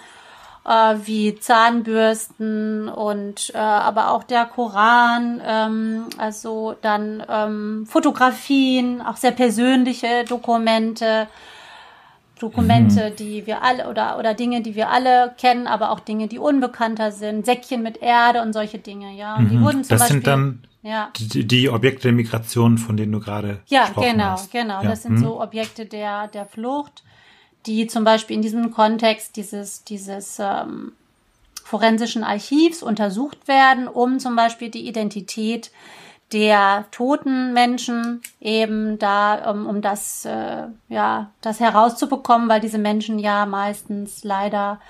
äh, 0.64 0.94
wie 1.04 1.34
Zahnbürsten 1.38 2.88
und 2.88 3.50
äh, 3.54 3.58
aber 3.58 4.10
auch 4.12 4.24
der 4.24 4.46
Koran, 4.46 5.40
ähm, 5.44 6.04
also 6.18 6.76
dann 6.82 7.22
ähm, 7.28 7.86
Fotografien, 7.86 9.00
auch 9.02 9.16
sehr 9.16 9.32
persönliche 9.32 10.24
Dokumente, 10.28 11.26
Dokumente, 12.38 13.10
mhm. 13.10 13.16
die 13.16 13.46
wir 13.46 13.62
alle 13.62 13.88
oder 13.88 14.18
oder 14.18 14.34
Dinge, 14.34 14.62
die 14.62 14.74
wir 14.74 14.90
alle 14.90 15.34
kennen, 15.38 15.66
aber 15.66 15.90
auch 15.90 16.00
Dinge, 16.00 16.28
die 16.28 16.38
unbekannter 16.38 17.12
sind, 17.12 17.46
Säckchen 17.46 17.82
mit 17.82 18.02
Erde 18.02 18.42
und 18.42 18.52
solche 18.52 18.78
Dinge, 18.78 19.12
ja. 19.16 19.36
Und 19.36 19.50
die 19.50 19.56
mhm. 19.56 19.64
wurden 19.64 19.84
zum 19.84 19.96
das 19.96 20.00
Beispiel, 20.00 20.14
sind 20.16 20.26
dann 20.26 20.62
ja. 20.82 21.10
die, 21.16 21.46
die 21.46 21.70
Objekte 21.70 22.08
der 22.08 22.12
Migration, 22.12 22.78
von 22.78 22.96
denen 22.96 23.12
du 23.12 23.20
gerade 23.20 23.60
ja 23.66 23.88
genau 23.94 24.24
hast. 24.24 24.50
genau, 24.50 24.82
ja. 24.82 24.88
das 24.88 25.02
sind 25.02 25.14
mhm. 25.14 25.24
so 25.24 25.40
Objekte 25.40 25.86
der 25.86 26.28
der 26.28 26.46
Flucht 26.46 27.04
die 27.66 27.86
zum 27.86 28.04
Beispiel 28.04 28.36
in 28.36 28.42
diesem 28.42 28.70
Kontext 28.72 29.36
dieses, 29.36 29.84
dieses 29.84 30.38
ähm, 30.40 30.92
forensischen 31.64 32.24
Archivs 32.24 32.82
untersucht 32.82 33.48
werden, 33.48 33.88
um 33.88 34.18
zum 34.18 34.36
Beispiel 34.36 34.68
die 34.68 34.86
Identität 34.86 35.70
der 36.32 36.86
toten 36.90 37.52
Menschen 37.52 38.22
eben 38.40 38.98
da, 38.98 39.50
um, 39.50 39.66
um 39.66 39.82
das, 39.82 40.24
äh, 40.24 40.64
ja, 40.88 41.30
das 41.42 41.60
herauszubekommen, 41.60 42.48
weil 42.48 42.60
diese 42.60 42.78
Menschen 42.78 43.18
ja 43.18 43.44
meistens 43.44 44.24
leider 44.24 44.80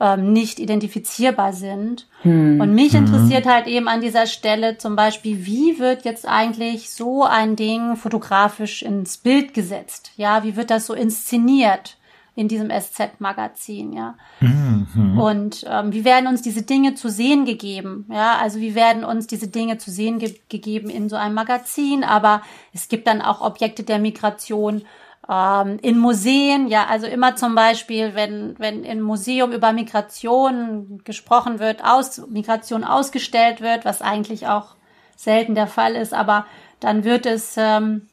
ähm, 0.00 0.32
nicht 0.32 0.58
identifizierbar 0.58 1.52
sind. 1.52 2.06
Hm. 2.22 2.60
Und 2.60 2.74
mich 2.74 2.94
hm. 2.94 3.04
interessiert 3.04 3.46
halt 3.46 3.66
eben 3.66 3.88
an 3.88 4.00
dieser 4.00 4.26
Stelle 4.26 4.78
zum 4.78 4.96
Beispiel, 4.96 5.44
wie 5.44 5.78
wird 5.78 6.04
jetzt 6.04 6.26
eigentlich 6.26 6.90
so 6.90 7.24
ein 7.24 7.56
Ding 7.56 7.96
fotografisch 7.96 8.82
ins 8.82 9.18
Bild 9.18 9.52
gesetzt? 9.54 10.12
Ja, 10.16 10.42
wie 10.42 10.56
wird 10.56 10.70
das 10.70 10.86
so 10.86 10.94
inszeniert? 10.94 11.97
In 12.38 12.46
diesem 12.46 12.70
SZ-Magazin, 12.70 13.92
ja. 13.92 14.14
Mhm. 14.38 15.18
Und 15.18 15.64
ähm, 15.68 15.92
wie 15.92 16.04
werden 16.04 16.28
uns 16.28 16.40
diese 16.40 16.62
Dinge 16.62 16.94
zu 16.94 17.10
sehen 17.10 17.44
gegeben? 17.44 18.06
Ja, 18.12 18.38
also 18.40 18.60
wie 18.60 18.76
werden 18.76 19.02
uns 19.02 19.26
diese 19.26 19.48
Dinge 19.48 19.78
zu 19.78 19.90
sehen 19.90 20.20
ge 20.20 20.36
gegeben 20.48 20.88
in 20.88 21.08
so 21.08 21.16
einem 21.16 21.34
Magazin? 21.34 22.04
Aber 22.04 22.42
es 22.72 22.88
gibt 22.88 23.08
dann 23.08 23.22
auch 23.22 23.40
Objekte 23.40 23.82
der 23.82 23.98
Migration 23.98 24.82
ähm, 25.28 25.78
in 25.82 25.98
Museen. 25.98 26.68
Ja, 26.68 26.86
also 26.86 27.08
immer 27.08 27.34
zum 27.34 27.56
Beispiel, 27.56 28.14
wenn 28.14 28.54
wenn 28.58 28.84
im 28.84 29.00
Museum 29.00 29.50
über 29.50 29.72
Migration 29.72 31.00
gesprochen 31.02 31.58
wird, 31.58 31.82
aus 31.82 32.24
Migration 32.28 32.84
ausgestellt 32.84 33.60
wird, 33.60 33.84
was 33.84 34.00
eigentlich 34.00 34.46
auch 34.46 34.76
selten 35.16 35.56
der 35.56 35.66
Fall 35.66 35.96
ist, 35.96 36.14
aber 36.14 36.46
dann 36.78 37.02
wird 37.02 37.26
es 37.26 37.56
ähm, 37.56 38.07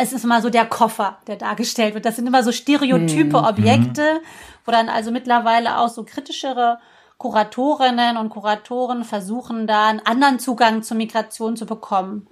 es 0.00 0.12
ist 0.12 0.24
immer 0.24 0.40
so 0.40 0.50
der 0.50 0.64
Koffer, 0.64 1.18
der 1.26 1.36
dargestellt 1.36 1.94
wird. 1.94 2.06
Das 2.06 2.16
sind 2.16 2.26
immer 2.26 2.42
so 2.42 2.52
stereotype 2.52 3.38
mhm. 3.38 3.44
Objekte, 3.44 4.20
wo 4.64 4.72
dann 4.72 4.88
also 4.88 5.10
mittlerweile 5.10 5.78
auch 5.78 5.88
so 5.88 6.04
kritischere 6.04 6.78
Kuratorinnen 7.18 8.16
und 8.16 8.30
Kuratoren 8.30 9.04
versuchen, 9.04 9.66
da 9.66 9.86
einen 9.86 10.00
anderen 10.00 10.38
Zugang 10.38 10.82
zur 10.82 10.96
Migration 10.96 11.56
zu 11.56 11.66
bekommen. 11.66 12.26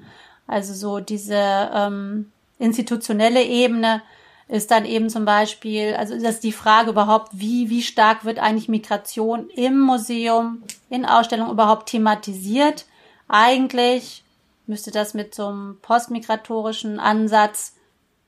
Also 0.47 0.75
so 0.75 1.01
diese 1.01 1.71
ähm, 1.73 2.33
institutionelle 2.59 3.43
Ebene 3.43 4.03
ist 4.49 4.71
dann 4.71 4.85
eben 4.85 5.09
zum 5.09 5.25
Beispiel, 5.25 5.95
also 5.95 6.15
das 6.15 6.35
ist 6.35 6.45
die 6.45 6.53
Frage 6.53 6.91
überhaupt, 6.91 7.29
wie, 7.33 7.71
wie 7.71 7.83
stark 7.83 8.25
wird 8.25 8.39
eigentlich 8.39 8.69
Migration 8.69 9.49
im 9.51 9.79
Museum, 9.79 10.63
in 10.91 11.07
Ausstellungen 11.07 11.53
überhaupt 11.53 11.89
thematisiert? 11.89 12.87
Eigentlich 13.29 14.22
müsste 14.67 14.91
das 14.91 15.15
mit 15.15 15.35
so 15.35 15.49
einem 15.49 15.79
postmigratorischen 15.83 16.99
Ansatz 16.99 17.75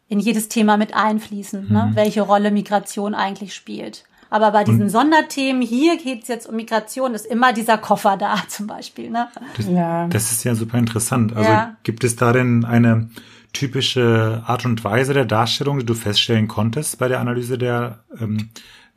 in 0.09 0.21
jedes 0.21 0.49
Thema 0.49 0.77
mit 0.77 0.95
einfließen, 0.95 1.69
ne? 1.69 1.85
mhm. 1.85 1.91
ne? 1.91 1.91
welche 1.95 2.23
Rolle 2.23 2.51
Migration 2.51 3.15
eigentlich 3.15 3.55
spielt. 3.55 4.05
Aber 4.31 4.51
bei 4.51 4.65
diesen 4.65 4.91
Sonderthemen, 4.91 5.63
hier 5.63 5.97
geht 5.97 6.23
es 6.23 6.29
jetzt 6.29 6.49
um 6.49 6.57
Migration, 6.57 7.15
ist 7.15 7.25
immer 7.25 7.53
dieser 7.53 7.79
Koffer 7.79 8.17
da 8.17 8.37
zum 8.49 8.67
Beispiel. 8.67 9.09
Ne? 9.09 9.29
Das, 9.57 9.69
ja. 9.69 10.09
das 10.09 10.33
ist 10.33 10.43
ja 10.43 10.57
super 10.57 10.77
interessant. 10.79 11.37
Also 11.37 11.49
ja. 11.49 11.77
gibt 11.85 12.03
es 12.03 12.17
da 12.17 12.33
denn 12.33 12.65
eine 12.65 13.11
typische 13.53 14.43
Art 14.45 14.65
und 14.65 14.83
Weise 14.83 15.15
der 15.15 15.25
Darstellung, 15.25 15.79
die 15.79 15.87
du 15.87 15.95
feststellen 15.95 16.49
konntest 16.49 16.99
bei 16.99 17.07
der 17.07 17.21
Analyse 17.21 17.59
der, 17.59 18.01
ähm, 18.19 18.51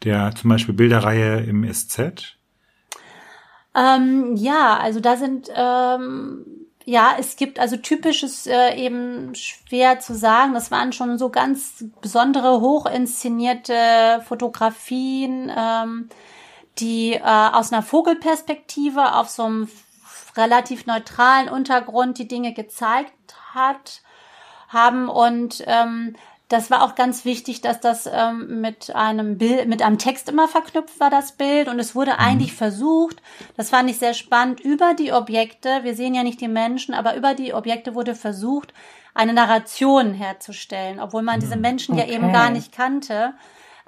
der 0.03 0.33
zum 0.33 0.49
Beispiel 0.49 0.73
Bilderreihe 0.73 1.41
im 1.41 1.71
SZ? 1.71 2.37
Ähm, 3.75 4.35
ja, 4.35 4.77
also 4.81 4.99
da 4.99 5.17
sind 5.17 5.49
ähm, 5.55 6.45
ja, 6.89 7.17
es 7.19 7.35
gibt 7.35 7.59
also 7.59 7.75
typisches 7.75 8.47
äh, 8.47 8.73
eben 8.77 9.35
schwer 9.35 9.99
zu 9.99 10.15
sagen. 10.15 10.53
Das 10.53 10.71
waren 10.71 10.93
schon 10.93 11.17
so 11.17 11.27
ganz 11.27 11.83
besondere, 11.99 12.61
hochinszenierte 12.61 14.23
Fotografien, 14.25 15.51
ähm, 15.53 16.07
die 16.79 17.15
äh, 17.15 17.21
aus 17.21 17.73
einer 17.73 17.83
Vogelperspektive 17.83 19.15
auf 19.15 19.27
so 19.27 19.43
einem 19.43 19.69
relativ 20.37 20.85
neutralen 20.85 21.49
Untergrund 21.49 22.19
die 22.19 22.27
Dinge 22.29 22.53
gezeigt 22.53 23.35
hat, 23.53 24.01
haben 24.69 25.09
und 25.09 25.65
ähm, 25.67 26.15
das 26.49 26.71
war 26.71 26.83
auch 26.83 26.95
ganz 26.95 27.25
wichtig, 27.25 27.59
dass 27.61 27.81
das 27.81 28.09
ähm, 28.11 28.61
mit 28.61 28.95
einem 28.95 29.37
Bild, 29.37 29.67
mit 29.67 29.81
einem 29.81 29.97
Text 29.97 30.29
immer 30.29 30.47
verknüpft 30.47 30.99
war, 30.99 31.09
das 31.09 31.33
Bild. 31.33 31.67
Und 31.67 31.79
es 31.79 31.93
wurde 31.93 32.13
mhm. 32.13 32.19
eigentlich 32.19 32.53
versucht, 32.53 33.17
das 33.57 33.69
fand 33.69 33.89
ich 33.89 33.99
sehr 33.99 34.13
spannend, 34.13 34.61
über 34.61 34.93
die 34.93 35.11
Objekte, 35.11 35.83
wir 35.83 35.93
sehen 35.93 36.13
ja 36.13 36.23
nicht 36.23 36.39
die 36.39 36.47
Menschen, 36.47 36.93
aber 36.93 37.15
über 37.15 37.33
die 37.33 37.53
Objekte 37.53 37.95
wurde 37.95 38.15
versucht, 38.15 38.73
eine 39.13 39.33
Narration 39.33 40.13
herzustellen, 40.13 40.99
obwohl 40.99 41.21
man 41.21 41.39
diese 41.39 41.55
mhm. 41.55 41.61
Menschen 41.61 41.95
okay. 41.95 42.07
ja 42.07 42.15
eben 42.15 42.31
gar 42.31 42.49
nicht 42.49 42.71
kannte. 42.71 43.33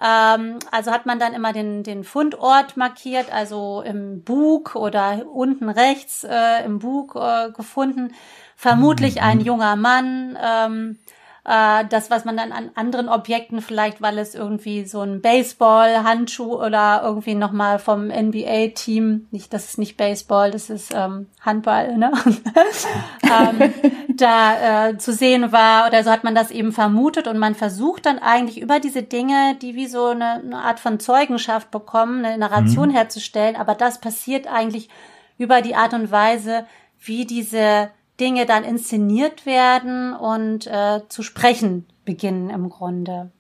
Ähm, 0.01 0.59
also 0.71 0.91
hat 0.91 1.05
man 1.05 1.19
dann 1.19 1.33
immer 1.33 1.53
den, 1.53 1.83
den 1.83 2.03
Fundort 2.03 2.75
markiert, 2.75 3.31
also 3.31 3.81
im 3.85 4.23
Bug 4.23 4.75
oder 4.75 5.25
unten 5.31 5.69
rechts 5.69 6.25
äh, 6.25 6.65
im 6.65 6.79
Bug 6.79 7.15
äh, 7.15 7.51
gefunden. 7.51 8.13
Vermutlich 8.57 9.15
mhm. 9.15 9.21
ein 9.23 9.39
junger 9.39 9.77
Mann. 9.77 10.37
Ähm, 10.41 10.99
äh, 11.45 11.85
das, 11.89 12.11
was 12.11 12.25
man 12.25 12.37
dann 12.37 12.51
an 12.51 12.71
anderen 12.75 13.09
Objekten 13.09 13.61
vielleicht, 13.61 14.01
weil 14.01 14.17
es 14.17 14.35
irgendwie 14.35 14.85
so 14.85 15.01
ein 15.01 15.21
Baseball-Handschuh 15.21 16.55
oder 16.55 17.01
irgendwie 17.03 17.35
nochmal 17.35 17.79
vom 17.79 18.07
NBA-Team, 18.07 19.27
nicht, 19.31 19.53
das 19.53 19.65
ist 19.65 19.77
nicht 19.77 19.97
Baseball, 19.97 20.51
das 20.51 20.69
ist 20.69 20.93
ähm, 20.93 21.27
Handball, 21.41 21.97
ne? 21.97 22.11
ähm, 23.23 23.73
da 24.09 24.89
äh, 24.89 24.97
zu 24.97 25.13
sehen 25.13 25.51
war 25.51 25.87
oder 25.87 26.03
so 26.03 26.11
hat 26.11 26.23
man 26.23 26.35
das 26.35 26.51
eben 26.51 26.71
vermutet 26.71 27.27
und 27.27 27.37
man 27.37 27.55
versucht 27.55 28.05
dann 28.05 28.19
eigentlich 28.19 28.61
über 28.61 28.79
diese 28.79 29.03
Dinge, 29.03 29.55
die 29.61 29.75
wie 29.75 29.87
so 29.87 30.07
eine, 30.07 30.33
eine 30.33 30.57
Art 30.57 30.79
von 30.79 30.99
Zeugenschaft 30.99 31.71
bekommen, 31.71 32.25
eine 32.25 32.37
Narration 32.37 32.89
mhm. 32.89 32.93
herzustellen, 32.93 33.55
aber 33.55 33.75
das 33.75 34.01
passiert 34.01 34.47
eigentlich 34.47 34.89
über 35.37 35.61
die 35.61 35.75
Art 35.75 35.93
und 35.93 36.11
Weise, 36.11 36.65
wie 36.99 37.25
diese 37.25 37.89
Dinge 38.19 38.45
dann 38.45 38.63
inszeniert 38.63 39.45
werden 39.45 40.13
und 40.13 40.67
äh, 40.67 41.01
zu 41.09 41.23
sprechen 41.23 41.85
beginnen 42.05 42.49
im 42.49 42.69
Grunde. 42.69 43.31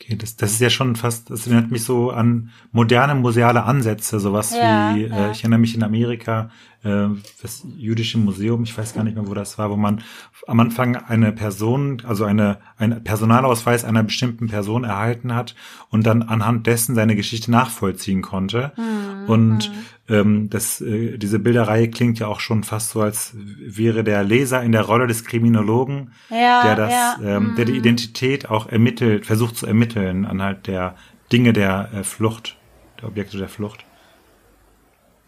Okay, 0.00 0.16
das, 0.16 0.36
das 0.36 0.52
ist 0.52 0.60
ja 0.60 0.70
schon 0.70 0.94
fast, 0.94 1.30
das 1.30 1.46
erinnert 1.46 1.70
mich 1.70 1.82
so 1.82 2.10
an 2.10 2.50
moderne 2.70 3.14
museale 3.14 3.64
Ansätze, 3.64 4.20
sowas 4.20 4.54
ja, 4.54 4.94
wie, 4.94 5.04
äh, 5.04 5.08
ja. 5.08 5.30
ich 5.30 5.40
erinnere 5.40 5.58
mich 5.58 5.74
in 5.74 5.82
Amerika, 5.82 6.50
äh, 6.84 7.08
das 7.42 7.64
jüdische 7.76 8.18
Museum, 8.18 8.64
ich 8.64 8.76
weiß 8.76 8.94
gar 8.94 9.04
nicht 9.04 9.16
mehr, 9.16 9.26
wo 9.28 9.34
das 9.34 9.58
war, 9.58 9.70
wo 9.70 9.76
man 9.76 10.02
am 10.46 10.60
Anfang 10.60 10.96
eine 10.96 11.32
Person, 11.32 12.02
also 12.06 12.24
eine, 12.24 12.58
ein 12.78 13.02
Personalausweis 13.02 13.84
einer 13.84 14.02
bestimmten 14.02 14.48
Person 14.48 14.84
erhalten 14.84 15.34
hat 15.34 15.54
und 15.90 16.06
dann 16.06 16.22
anhand 16.22 16.66
dessen 16.66 16.94
seine 16.94 17.16
Geschichte 17.16 17.50
nachvollziehen 17.50 18.22
konnte. 18.22 18.72
Mhm. 18.76 19.28
Und 19.28 19.72
ähm, 20.08 20.50
das, 20.50 20.80
äh, 20.80 21.18
diese 21.18 21.38
Bilderreihe 21.38 21.88
klingt 21.90 22.18
ja 22.18 22.28
auch 22.28 22.40
schon 22.40 22.62
fast 22.62 22.90
so, 22.90 23.00
als 23.00 23.32
wäre 23.34 24.04
der 24.04 24.22
Leser 24.22 24.62
in 24.62 24.72
der 24.72 24.82
Rolle 24.82 25.06
des 25.06 25.24
Kriminologen, 25.24 26.12
ja, 26.30 26.62
der 26.62 26.76
das, 26.76 26.92
ja. 26.92 27.16
ähm, 27.24 27.54
der 27.56 27.64
die 27.64 27.72
mhm. 27.72 27.78
Identität 27.78 28.48
auch 28.50 28.68
ermittelt, 28.68 29.26
versucht 29.26 29.56
zu 29.56 29.66
ermitteln 29.66 30.24
anhalt 30.24 30.66
der 30.66 30.94
Dinge 31.32 31.52
der 31.52 31.90
äh, 31.92 32.04
Flucht, 32.04 32.56
der 33.00 33.08
Objekte 33.08 33.38
der 33.38 33.48
Flucht. 33.48 33.85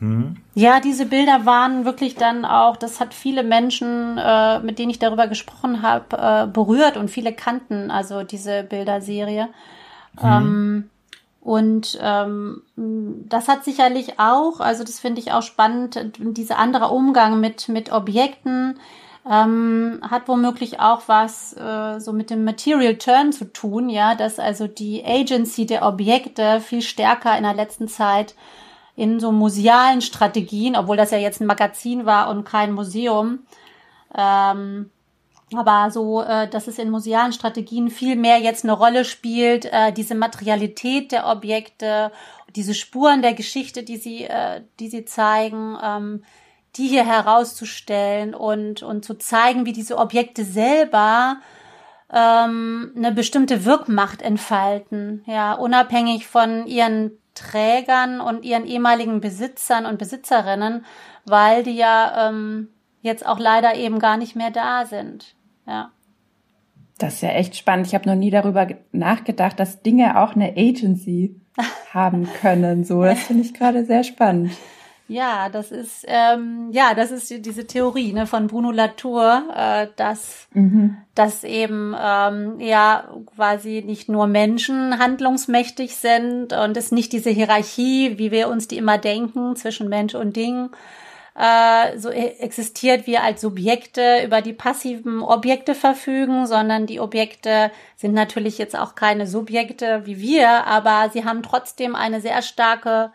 Mhm. 0.00 0.36
Ja, 0.54 0.80
diese 0.80 1.06
Bilder 1.06 1.44
waren 1.44 1.84
wirklich 1.84 2.14
dann 2.14 2.44
auch, 2.44 2.76
das 2.76 3.00
hat 3.00 3.14
viele 3.14 3.42
Menschen, 3.42 4.18
äh, 4.18 4.60
mit 4.60 4.78
denen 4.78 4.90
ich 4.90 4.98
darüber 4.98 5.26
gesprochen 5.26 5.82
habe, 5.82 6.16
äh, 6.16 6.46
berührt 6.46 6.96
und 6.96 7.10
viele 7.10 7.32
kannten 7.32 7.90
also 7.90 8.22
diese 8.22 8.62
Bilderserie. 8.62 9.48
Mhm. 10.20 10.24
Ähm, 10.24 10.90
und 11.40 11.98
ähm, 12.02 12.62
das 12.76 13.48
hat 13.48 13.64
sicherlich 13.64 14.18
auch, 14.18 14.60
also 14.60 14.84
das 14.84 15.00
finde 15.00 15.20
ich 15.20 15.32
auch 15.32 15.42
spannend, 15.42 15.98
dieser 16.18 16.58
andere 16.58 16.88
Umgang 16.88 17.40
mit, 17.40 17.68
mit 17.68 17.90
Objekten 17.90 18.78
ähm, 19.28 20.00
hat 20.08 20.26
womöglich 20.26 20.80
auch 20.80 21.02
was 21.06 21.54
äh, 21.56 22.00
so 22.00 22.12
mit 22.12 22.30
dem 22.30 22.44
Material 22.44 22.96
Turn 22.96 23.32
zu 23.32 23.52
tun, 23.52 23.88
ja, 23.90 24.14
dass 24.14 24.38
also 24.38 24.66
die 24.66 25.04
Agency 25.04 25.66
der 25.66 25.86
Objekte 25.86 26.60
viel 26.60 26.82
stärker 26.82 27.36
in 27.36 27.44
der 27.44 27.54
letzten 27.54 27.88
Zeit 27.88 28.34
in 28.98 29.20
so 29.20 29.30
musealen 29.30 30.00
Strategien, 30.00 30.74
obwohl 30.74 30.96
das 30.96 31.12
ja 31.12 31.18
jetzt 31.18 31.40
ein 31.40 31.46
Magazin 31.46 32.04
war 32.04 32.28
und 32.28 32.42
kein 32.44 32.72
Museum. 32.72 33.46
Ähm, 34.12 34.90
aber 35.54 35.92
so, 35.92 36.20
äh, 36.20 36.48
dass 36.48 36.66
es 36.66 36.78
in 36.78 36.90
musealen 36.90 37.32
Strategien 37.32 37.90
viel 37.90 38.16
mehr 38.16 38.38
jetzt 38.38 38.64
eine 38.64 38.72
Rolle 38.72 39.04
spielt, 39.04 39.66
äh, 39.66 39.92
diese 39.92 40.16
Materialität 40.16 41.12
der 41.12 41.28
Objekte, 41.28 42.10
diese 42.56 42.74
Spuren 42.74 43.22
der 43.22 43.34
Geschichte, 43.34 43.84
die 43.84 43.98
sie, 43.98 44.24
äh, 44.24 44.62
die 44.80 44.88
sie 44.88 45.04
zeigen, 45.04 45.78
ähm, 45.80 46.24
die 46.74 46.88
hier 46.88 47.06
herauszustellen 47.06 48.34
und, 48.34 48.82
und 48.82 49.04
zu 49.04 49.14
zeigen, 49.14 49.64
wie 49.64 49.72
diese 49.72 49.96
Objekte 49.96 50.44
selber 50.44 51.36
ähm, 52.12 52.92
eine 52.96 53.12
bestimmte 53.12 53.64
Wirkmacht 53.64 54.22
entfalten, 54.22 55.22
ja, 55.26 55.52
unabhängig 55.52 56.26
von 56.26 56.66
ihren 56.66 57.12
Trägern 57.38 58.20
und 58.20 58.44
ihren 58.44 58.66
ehemaligen 58.66 59.20
Besitzern 59.20 59.86
und 59.86 59.98
Besitzerinnen, 59.98 60.84
weil 61.24 61.62
die 61.62 61.76
ja 61.76 62.28
ähm, 62.28 62.68
jetzt 63.00 63.26
auch 63.26 63.38
leider 63.38 63.74
eben 63.76 63.98
gar 63.98 64.16
nicht 64.16 64.36
mehr 64.36 64.50
da 64.50 64.84
sind. 64.86 65.36
Ja. 65.66 65.92
Das 66.98 67.14
ist 67.14 67.20
ja 67.22 67.30
echt 67.30 67.56
spannend. 67.56 67.86
Ich 67.86 67.94
habe 67.94 68.08
noch 68.08 68.16
nie 68.16 68.30
darüber 68.30 68.66
nachgedacht, 68.90 69.60
dass 69.60 69.82
Dinge 69.82 70.20
auch 70.20 70.34
eine 70.34 70.56
Agency 70.56 71.40
haben 71.94 72.28
können. 72.40 72.84
So, 72.84 73.02
das 73.02 73.20
finde 73.20 73.44
ich 73.44 73.54
gerade 73.54 73.84
sehr 73.84 74.02
spannend. 74.02 74.52
Ja, 75.08 75.48
das 75.48 75.72
ist 75.72 76.04
ähm, 76.06 76.68
ja, 76.70 76.92
das 76.92 77.10
ist 77.10 77.30
diese 77.30 77.66
Theorie 77.66 78.12
ne, 78.12 78.26
von 78.26 78.46
Bruno 78.46 78.70
Latour, 78.70 79.42
äh, 79.56 79.86
dass 79.96 80.48
mhm. 80.52 80.98
dass 81.14 81.44
eben 81.44 81.96
ähm, 81.98 82.60
ja 82.60 83.08
quasi 83.34 83.82
nicht 83.84 84.10
nur 84.10 84.26
Menschen 84.26 84.98
handlungsmächtig 84.98 85.96
sind 85.96 86.52
und 86.52 86.76
es 86.76 86.92
nicht 86.92 87.12
diese 87.12 87.30
Hierarchie, 87.30 88.18
wie 88.18 88.30
wir 88.30 88.48
uns 88.48 88.68
die 88.68 88.76
immer 88.76 88.98
denken 88.98 89.56
zwischen 89.56 89.88
Mensch 89.88 90.14
und 90.14 90.36
Ding, 90.36 90.68
äh, 91.38 91.96
so 91.96 92.10
e-, 92.10 92.36
existiert, 92.40 93.06
wir 93.06 93.22
als 93.22 93.40
Subjekte 93.40 94.24
über 94.26 94.42
die 94.42 94.52
passiven 94.52 95.22
Objekte 95.22 95.74
verfügen, 95.74 96.46
sondern 96.46 96.84
die 96.84 97.00
Objekte 97.00 97.70
sind 97.96 98.12
natürlich 98.12 98.58
jetzt 98.58 98.78
auch 98.78 98.94
keine 98.94 99.26
Subjekte 99.26 100.02
wie 100.04 100.20
wir, 100.20 100.66
aber 100.66 101.08
sie 101.12 101.24
haben 101.24 101.42
trotzdem 101.42 101.94
eine 101.94 102.20
sehr 102.20 102.42
starke 102.42 103.10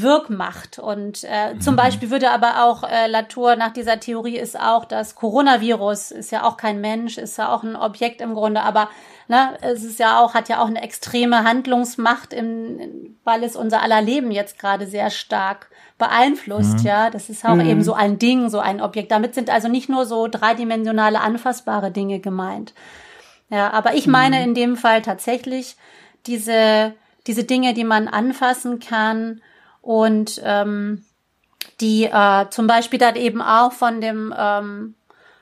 Wirkmacht. 0.00 0.78
Und 0.78 1.24
äh, 1.24 1.58
zum 1.58 1.74
mhm. 1.74 1.78
Beispiel 1.78 2.10
würde 2.10 2.30
aber 2.30 2.64
auch 2.64 2.82
äh, 2.82 3.06
Latour 3.06 3.56
nach 3.56 3.72
dieser 3.72 4.00
Theorie 4.00 4.38
ist 4.38 4.58
auch 4.58 4.84
das 4.84 5.14
Coronavirus 5.14 6.10
ist 6.10 6.30
ja 6.32 6.44
auch 6.44 6.56
kein 6.56 6.80
Mensch, 6.80 7.18
ist 7.18 7.38
ja 7.38 7.52
auch 7.52 7.62
ein 7.62 7.76
Objekt 7.76 8.20
im 8.20 8.34
Grunde, 8.34 8.62
aber 8.62 8.88
ne, 9.28 9.56
es 9.60 9.84
ist 9.84 9.98
ja 9.98 10.20
auch 10.20 10.34
hat 10.34 10.48
ja 10.48 10.62
auch 10.62 10.66
eine 10.66 10.82
extreme 10.82 11.44
Handlungsmacht, 11.44 12.32
im, 12.32 13.16
weil 13.24 13.44
es 13.44 13.56
unser 13.56 13.82
aller 13.82 14.00
Leben 14.00 14.30
jetzt 14.30 14.58
gerade 14.58 14.86
sehr 14.86 15.10
stark 15.10 15.70
beeinflusst. 15.98 16.80
Mhm. 16.80 16.86
Ja, 16.86 17.10
das 17.10 17.28
ist 17.28 17.44
auch 17.44 17.54
mhm. 17.54 17.68
eben 17.68 17.82
so 17.82 17.94
ein 17.94 18.18
Ding, 18.18 18.50
so 18.50 18.58
ein 18.58 18.80
Objekt. 18.80 19.12
Damit 19.12 19.34
sind 19.34 19.50
also 19.50 19.68
nicht 19.68 19.88
nur 19.88 20.06
so 20.06 20.28
dreidimensionale 20.28 21.20
anfassbare 21.20 21.90
Dinge 21.90 22.20
gemeint. 22.20 22.74
Ja, 23.50 23.70
aber 23.72 23.94
ich 23.94 24.06
meine 24.06 24.38
mhm. 24.38 24.42
in 24.42 24.54
dem 24.54 24.76
Fall 24.76 25.02
tatsächlich 25.02 25.76
diese 26.26 26.94
diese 27.26 27.44
Dinge, 27.44 27.74
die 27.74 27.84
man 27.84 28.08
anfassen 28.08 28.80
kann 28.80 29.40
und 29.84 30.40
ähm, 30.42 31.04
die 31.80 32.04
äh, 32.04 32.48
zum 32.48 32.66
Beispiel 32.66 32.98
dann 32.98 33.16
eben 33.16 33.42
auch 33.42 33.72
von 33.72 34.00
dem, 34.00 34.34
ähm, 34.36 34.94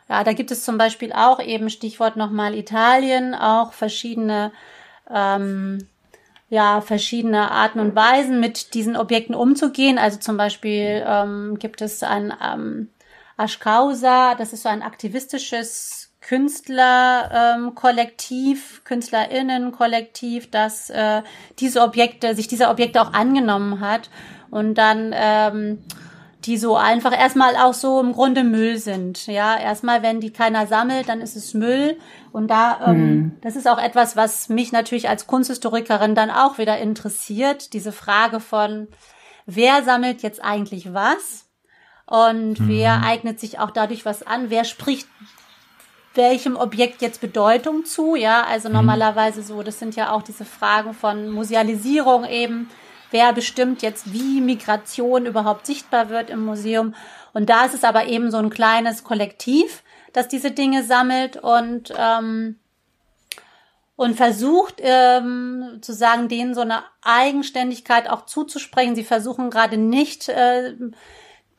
ja, 0.08 0.24
da 0.24 0.32
gibt 0.32 0.50
es 0.50 0.64
zum 0.64 0.78
Beispiel 0.78 1.12
auch 1.12 1.40
eben 1.40 1.70
Stichwort 1.70 2.16
nochmal 2.16 2.56
Italien, 2.56 3.36
auch 3.36 3.72
verschiedene, 3.72 4.50
ähm, 5.08 5.86
ja, 6.50 6.80
verschiedene 6.80 7.52
Arten 7.52 7.78
und 7.78 7.94
Weisen 7.94 8.40
mit 8.40 8.74
diesen 8.74 8.96
Objekten 8.96 9.36
umzugehen. 9.36 9.96
Also 9.96 10.18
zum 10.18 10.36
Beispiel 10.36 11.04
ähm, 11.06 11.56
gibt 11.60 11.80
es 11.80 12.02
ein 12.02 12.34
ähm, 12.42 12.88
Aschkausa, 13.36 14.34
das 14.34 14.52
ist 14.52 14.64
so 14.64 14.68
ein 14.68 14.82
aktivistisches 14.82 16.01
Künstlerkollektiv, 16.22 18.78
ähm, 18.78 18.84
KünstlerInnen-Kollektiv, 18.84 20.50
das 20.50 20.88
äh, 20.88 21.20
diese 21.58 21.82
Objekte, 21.82 22.34
sich 22.34 22.48
diese 22.48 22.68
Objekte 22.68 23.02
auch 23.02 23.12
angenommen 23.12 23.80
hat 23.80 24.08
und 24.50 24.76
dann 24.76 25.12
ähm, 25.14 25.84
die 26.44 26.56
so 26.56 26.76
einfach 26.76 27.16
erstmal 27.16 27.56
auch 27.56 27.74
so 27.74 28.00
im 28.00 28.12
Grunde 28.12 28.44
Müll 28.44 28.78
sind. 28.78 29.26
Ja, 29.26 29.58
erstmal, 29.58 30.02
wenn 30.02 30.20
die 30.20 30.32
keiner 30.32 30.66
sammelt, 30.66 31.08
dann 31.08 31.20
ist 31.20 31.36
es 31.36 31.54
Müll. 31.54 31.98
Und 32.32 32.48
da, 32.48 32.80
ähm, 32.86 32.96
mhm. 32.96 33.36
das 33.42 33.56
ist 33.56 33.68
auch 33.68 33.78
etwas, 33.78 34.16
was 34.16 34.48
mich 34.48 34.72
natürlich 34.72 35.08
als 35.08 35.26
Kunsthistorikerin 35.26 36.14
dann 36.14 36.30
auch 36.30 36.58
wieder 36.58 36.78
interessiert. 36.78 37.72
Diese 37.72 37.92
Frage 37.92 38.40
von, 38.40 38.88
wer 39.46 39.84
sammelt 39.84 40.22
jetzt 40.22 40.42
eigentlich 40.42 40.92
was? 40.92 41.46
Und 42.06 42.60
mhm. 42.60 42.68
wer 42.68 43.04
eignet 43.04 43.38
sich 43.38 43.58
auch 43.58 43.70
dadurch 43.70 44.04
was 44.04 44.26
an? 44.26 44.50
Wer 44.50 44.64
spricht 44.64 45.06
welchem 46.14 46.56
Objekt 46.56 47.02
jetzt 47.02 47.20
Bedeutung 47.20 47.84
zu? 47.84 48.14
Ja, 48.16 48.44
also 48.44 48.68
mhm. 48.68 48.74
normalerweise 48.74 49.42
so, 49.42 49.62
das 49.62 49.78
sind 49.78 49.96
ja 49.96 50.12
auch 50.12 50.22
diese 50.22 50.44
Fragen 50.44 50.94
von 50.94 51.30
Musealisierung 51.30 52.24
eben 52.24 52.68
wer 53.12 53.32
bestimmt 53.32 53.82
jetzt, 53.82 54.12
wie 54.12 54.40
Migration 54.40 55.26
überhaupt 55.26 55.66
sichtbar 55.66 56.08
wird 56.08 56.30
im 56.30 56.44
Museum. 56.44 56.94
Und 57.32 57.48
da 57.48 57.64
ist 57.64 57.74
es 57.74 57.84
aber 57.84 58.06
eben 58.06 58.30
so 58.30 58.38
ein 58.38 58.50
kleines 58.50 59.04
Kollektiv, 59.04 59.82
das 60.12 60.28
diese 60.28 60.50
Dinge 60.50 60.82
sammelt 60.82 61.36
und 61.36 61.92
ähm, 61.96 62.58
und 63.94 64.16
versucht 64.16 64.76
ähm, 64.78 65.78
zu 65.80 65.92
sagen, 65.92 66.26
denen 66.26 66.54
so 66.54 66.62
eine 66.62 66.82
Eigenständigkeit 67.02 68.08
auch 68.08 68.26
zuzusprechen. 68.26 68.96
Sie 68.96 69.04
versuchen 69.04 69.50
gerade 69.50 69.76
nicht 69.76 70.28
äh, 70.28 70.74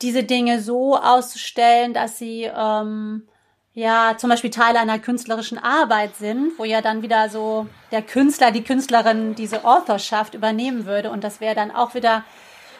diese 0.02 0.24
Dinge 0.24 0.60
so 0.60 0.98
auszustellen, 0.98 1.94
dass 1.94 2.18
sie 2.18 2.52
ähm, 2.54 3.28
ja 3.74 4.16
zum 4.18 4.30
Beispiel 4.30 4.50
Teile 4.50 4.80
einer 4.80 5.00
künstlerischen 5.00 5.58
Arbeit 5.58 6.16
sind, 6.16 6.52
wo 6.58 6.64
ja 6.64 6.82
dann 6.82 7.02
wieder 7.02 7.30
so 7.30 7.68
der 7.92 8.02
Künstler, 8.02 8.52
die 8.52 8.64
Künstlerin 8.64 9.36
diese 9.36 9.66
Authorschaft 9.66 10.36
übernehmen 10.36 10.86
würde 10.86 11.10
und 11.12 11.24
das 11.24 11.42
wäre 11.42 11.56
dann 11.56 11.72
auch 11.72 11.94
wieder 11.96 12.24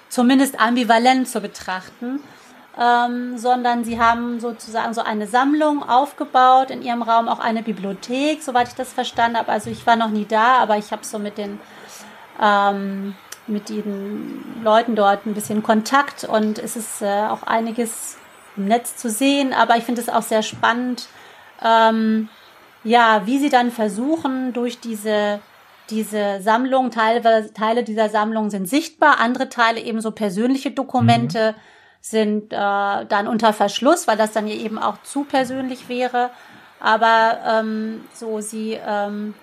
zumindest 0.10 0.60
ambivalent 0.60 1.28
zu 1.28 1.42
betrachten. 1.42 2.20
Ähm, 2.76 3.38
sondern 3.38 3.84
sie 3.84 4.00
haben 4.00 4.40
sozusagen 4.40 4.96
so 4.96 5.02
eine 5.02 5.28
Sammlung 5.28 5.88
aufgebaut, 5.88 6.72
in 6.72 6.82
ihrem 6.82 7.04
Raum 7.04 7.28
auch 7.28 7.38
eine 7.38 7.62
Bibliothek, 7.62 8.42
soweit 8.42 8.70
ich 8.70 8.74
das 8.74 8.92
verstanden 8.92 9.38
habe. 9.38 9.52
Also 9.52 9.70
ich 9.70 9.86
war 9.86 9.96
noch 9.96 10.10
nie 10.10 10.26
da, 10.26 10.58
aber 10.58 10.78
ich 10.80 10.92
habe 10.92 11.06
so 11.06 11.20
mit 11.20 11.38
den 11.38 11.60
ähm, 12.42 13.14
mit 13.46 13.70
den 13.70 14.64
Leuten 14.64 14.96
dort 14.96 15.28
ein 15.28 15.36
bisschen 15.36 15.62
Kontakt 15.62 16.24
und 16.24 16.58
es 16.58 16.76
ist 16.76 17.04
äh, 17.04 17.28
auch 17.28 17.44
einiges 17.44 18.18
im 18.58 18.66
Netz 18.66 18.96
zu 18.96 19.10
sehen, 19.10 19.54
aber 19.54 19.78
ich 19.78 19.84
finde 19.84 20.02
es 20.02 20.10
auch 20.10 20.22
sehr 20.22 20.44
spannend, 20.44 21.08
ähm, 21.64 22.30
ja, 22.84 23.22
wie 23.26 23.40
sie 23.40 23.50
dann 23.50 23.72
versuchen, 23.72 24.54
durch 24.54 24.80
diese 24.80 25.40
diese 25.90 26.42
Sammlung, 26.42 26.92
Teile, 26.92 27.54
Teile 27.54 27.84
dieser 27.84 28.10
Sammlung 28.10 28.50
sind 28.50 28.68
sichtbar, 28.68 29.20
andere 29.20 29.50
Teile 29.50 29.82
eben 29.82 30.02
so 30.02 30.12
persönliche 30.12 30.72
Dokumente 30.72 31.52
mhm. 31.52 31.62
sind 32.00 32.54
äh, 32.54 32.58
dann 32.58 33.28
unter 33.28 33.54
Verschluss, 33.54 34.08
weil 34.08 34.18
das 34.18 34.32
dann 34.32 34.48
ja 34.48 34.56
eben 34.56 34.80
auch 34.80 35.02
zu 35.04 35.24
persönlich 35.24 35.90
wäre. 35.90 36.30
Aber 36.80 37.40
ähm, 37.48 38.06
so 38.14 38.42
sie 38.42 38.80
ähm, 38.86 39.34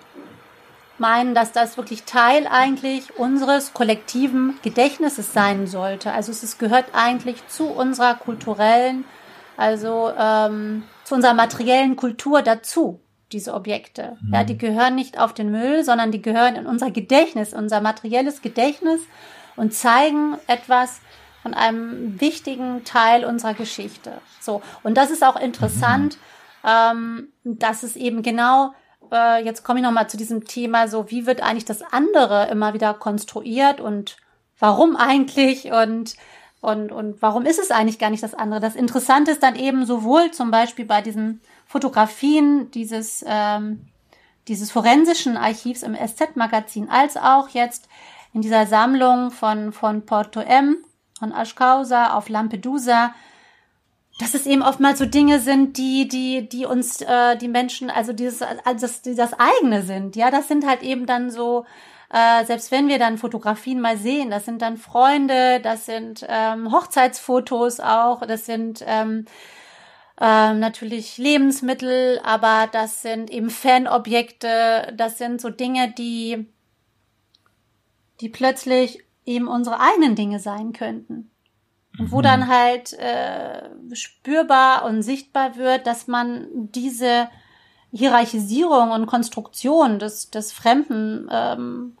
meinen, 1.01 1.35
dass 1.35 1.51
das 1.51 1.75
wirklich 1.75 2.03
Teil 2.03 2.47
eigentlich 2.47 3.17
unseres 3.17 3.73
kollektiven 3.73 4.57
Gedächtnisses 4.61 5.33
sein 5.33 5.67
sollte. 5.67 6.13
Also 6.13 6.31
es 6.31 6.57
gehört 6.57 6.85
eigentlich 6.93 7.45
zu 7.47 7.65
unserer 7.67 8.15
kulturellen, 8.15 9.03
also 9.57 10.13
ähm, 10.17 10.83
zu 11.03 11.15
unserer 11.15 11.33
materiellen 11.33 11.97
Kultur 11.97 12.41
dazu, 12.41 13.01
diese 13.33 13.53
Objekte. 13.53 14.17
Mhm. 14.21 14.33
Ja, 14.33 14.43
die 14.45 14.57
gehören 14.57 14.95
nicht 14.95 15.19
auf 15.19 15.33
den 15.33 15.51
Müll, 15.51 15.83
sondern 15.83 16.11
die 16.11 16.21
gehören 16.21 16.55
in 16.55 16.65
unser 16.65 16.91
Gedächtnis, 16.91 17.53
unser 17.53 17.81
materielles 17.81 18.41
Gedächtnis 18.41 19.01
und 19.57 19.73
zeigen 19.73 20.37
etwas 20.47 21.01
von 21.41 21.53
einem 21.53 22.21
wichtigen 22.21 22.83
Teil 22.85 23.25
unserer 23.25 23.55
Geschichte. 23.55 24.13
So. 24.39 24.61
Und 24.83 24.95
das 24.95 25.09
ist 25.09 25.23
auch 25.23 25.35
interessant, 25.35 26.17
mhm. 26.63 26.69
ähm, 26.69 27.27
dass 27.43 27.83
es 27.83 27.95
eben 27.95 28.21
genau 28.21 28.73
äh, 29.11 29.43
jetzt 29.43 29.63
komme 29.63 29.79
ich 29.79 29.85
nochmal 29.85 30.09
zu 30.09 30.17
diesem 30.17 30.45
Thema, 30.45 30.87
so 30.87 31.09
wie 31.11 31.25
wird 31.25 31.41
eigentlich 31.41 31.65
das 31.65 31.81
andere 31.81 32.47
immer 32.49 32.73
wieder 32.73 32.93
konstruiert 32.93 33.81
und 33.81 34.17
warum 34.59 34.95
eigentlich 34.95 35.71
und 35.71 36.15
und, 36.61 36.91
und 36.91 37.23
warum 37.23 37.45
ist 37.47 37.59
es 37.59 37.71
eigentlich 37.71 37.97
gar 37.97 38.11
nicht 38.11 38.21
das 38.21 38.35
andere? 38.35 38.59
Das 38.59 38.75
Interessante 38.75 39.31
ist 39.31 39.41
dann 39.41 39.55
eben 39.55 39.87
sowohl 39.87 40.29
zum 40.29 40.51
Beispiel 40.51 40.85
bei 40.85 41.01
diesen 41.01 41.41
Fotografien 41.65 42.69
dieses, 42.69 43.25
ähm, 43.27 43.87
dieses 44.47 44.71
forensischen 44.71 45.37
Archivs 45.37 45.81
im 45.81 45.95
SZ-Magazin, 45.95 46.87
als 46.87 47.17
auch 47.17 47.49
jetzt 47.49 47.89
in 48.31 48.41
dieser 48.41 48.67
Sammlung 48.67 49.31
von, 49.31 49.73
von 49.73 50.05
Porto 50.05 50.39
M, 50.39 50.77
von 51.17 51.33
Ashkausa 51.33 52.13
auf 52.13 52.29
Lampedusa, 52.29 53.15
dass 54.21 54.35
es 54.35 54.45
eben 54.45 54.61
oftmals 54.61 54.99
so 54.99 55.05
Dinge 55.05 55.39
sind, 55.39 55.77
die, 55.77 56.07
die, 56.07 56.47
die 56.47 56.65
uns, 56.65 57.01
äh, 57.01 57.35
die 57.37 57.47
Menschen, 57.47 57.89
also 57.89 58.13
dieses, 58.13 58.43
also 58.43 58.85
das, 58.85 59.01
die 59.01 59.15
das 59.15 59.33
eigene 59.33 59.81
sind. 59.81 60.15
Ja, 60.15 60.29
das 60.29 60.47
sind 60.47 60.67
halt 60.67 60.83
eben 60.83 61.07
dann 61.07 61.31
so, 61.31 61.65
äh, 62.11 62.45
selbst 62.45 62.71
wenn 62.71 62.87
wir 62.87 62.99
dann 62.99 63.17
Fotografien 63.17 63.81
mal 63.81 63.97
sehen, 63.97 64.29
das 64.29 64.45
sind 64.45 64.61
dann 64.61 64.77
Freunde, 64.77 65.59
das 65.61 65.87
sind 65.87 66.23
ähm, 66.29 66.71
Hochzeitsfotos 66.71 67.79
auch, 67.79 68.23
das 68.27 68.45
sind 68.45 68.83
ähm, 68.85 69.25
ähm, 70.19 70.59
natürlich 70.59 71.17
Lebensmittel, 71.17 72.19
aber 72.23 72.69
das 72.71 73.01
sind 73.01 73.31
eben 73.31 73.49
Fanobjekte, 73.49 74.93
das 74.95 75.17
sind 75.17 75.41
so 75.41 75.49
Dinge, 75.49 75.91
die, 75.97 76.45
die 78.19 78.29
plötzlich 78.29 79.03
eben 79.25 79.47
unsere 79.47 79.79
eigenen 79.79 80.15
Dinge 80.15 80.39
sein 80.39 80.73
könnten. 80.73 81.31
Und 81.97 82.11
wo 82.11 82.19
mhm. 82.19 82.23
dann 82.23 82.47
halt 82.47 82.93
äh, 82.93 83.69
spürbar 83.93 84.85
und 84.85 85.03
sichtbar 85.03 85.55
wird, 85.55 85.87
dass 85.87 86.07
man 86.07 86.47
diese 86.51 87.27
Hierarchisierung 87.91 88.91
und 88.91 89.05
Konstruktion 89.05 89.99
des, 89.99 90.29
des 90.29 90.53
Fremden 90.53 91.27
ähm, 91.29 91.97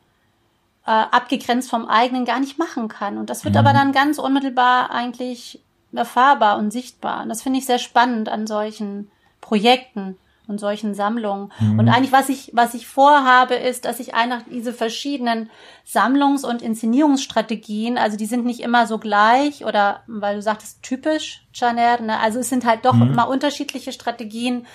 äh, 0.85 0.91
abgegrenzt 0.91 1.69
vom 1.69 1.85
eigenen 1.85 2.25
gar 2.25 2.39
nicht 2.39 2.57
machen 2.57 2.87
kann. 2.87 3.17
Und 3.17 3.29
das 3.29 3.43
wird 3.43 3.55
mhm. 3.55 3.59
aber 3.59 3.73
dann 3.73 3.91
ganz 3.91 4.17
unmittelbar 4.17 4.91
eigentlich 4.91 5.61
erfahrbar 5.93 6.57
und 6.57 6.71
sichtbar. 6.71 7.23
Und 7.23 7.29
das 7.29 7.41
finde 7.41 7.59
ich 7.59 7.65
sehr 7.65 7.79
spannend 7.79 8.29
an 8.29 8.47
solchen 8.47 9.11
Projekten 9.41 10.17
und 10.51 10.59
solchen 10.59 10.93
Sammlungen. 10.93 11.51
Mhm. 11.59 11.79
Und 11.79 11.89
eigentlich, 11.89 12.11
was 12.11 12.29
ich, 12.29 12.51
was 12.53 12.75
ich 12.75 12.85
vorhabe, 12.85 13.55
ist, 13.55 13.85
dass 13.85 13.99
ich 13.99 14.13
einfach 14.13 14.41
diese 14.51 14.73
verschiedenen 14.73 15.49
Sammlungs- 15.87 16.45
und 16.45 16.61
Inszenierungsstrategien, 16.61 17.97
also 17.97 18.17
die 18.17 18.27
sind 18.27 18.45
nicht 18.45 18.59
immer 18.59 18.85
so 18.85 18.99
gleich 18.99 19.65
oder, 19.65 20.03
weil 20.05 20.35
du 20.35 20.41
sagtest, 20.41 20.83
typisch, 20.83 21.43
Janer, 21.53 21.99
ne? 22.01 22.19
also 22.19 22.39
es 22.39 22.49
sind 22.49 22.65
halt 22.65 22.85
doch 22.85 22.93
mhm. 22.93 23.13
immer 23.13 23.27
unterschiedliche 23.27 23.91
Strategien, 23.91 24.67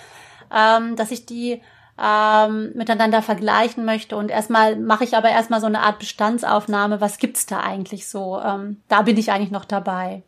ähm, 0.53 0.95
dass 0.97 1.11
ich 1.11 1.25
die 1.25 1.61
ähm, 1.99 2.71
miteinander 2.75 3.21
vergleichen 3.21 3.85
möchte. 3.85 4.17
Und 4.17 4.29
erstmal 4.29 4.75
mache 4.75 5.03
ich 5.03 5.15
aber 5.15 5.29
erstmal 5.29 5.61
so 5.61 5.67
eine 5.67 5.81
Art 5.81 5.99
Bestandsaufnahme. 5.99 7.01
Was 7.01 7.17
gibt's 7.17 7.45
da 7.45 7.61
eigentlich 7.61 8.07
so? 8.07 8.39
Ähm, 8.39 8.81
da 8.87 9.03
bin 9.03 9.17
ich 9.17 9.31
eigentlich 9.31 9.51
noch 9.51 9.65
dabei. 9.65 10.23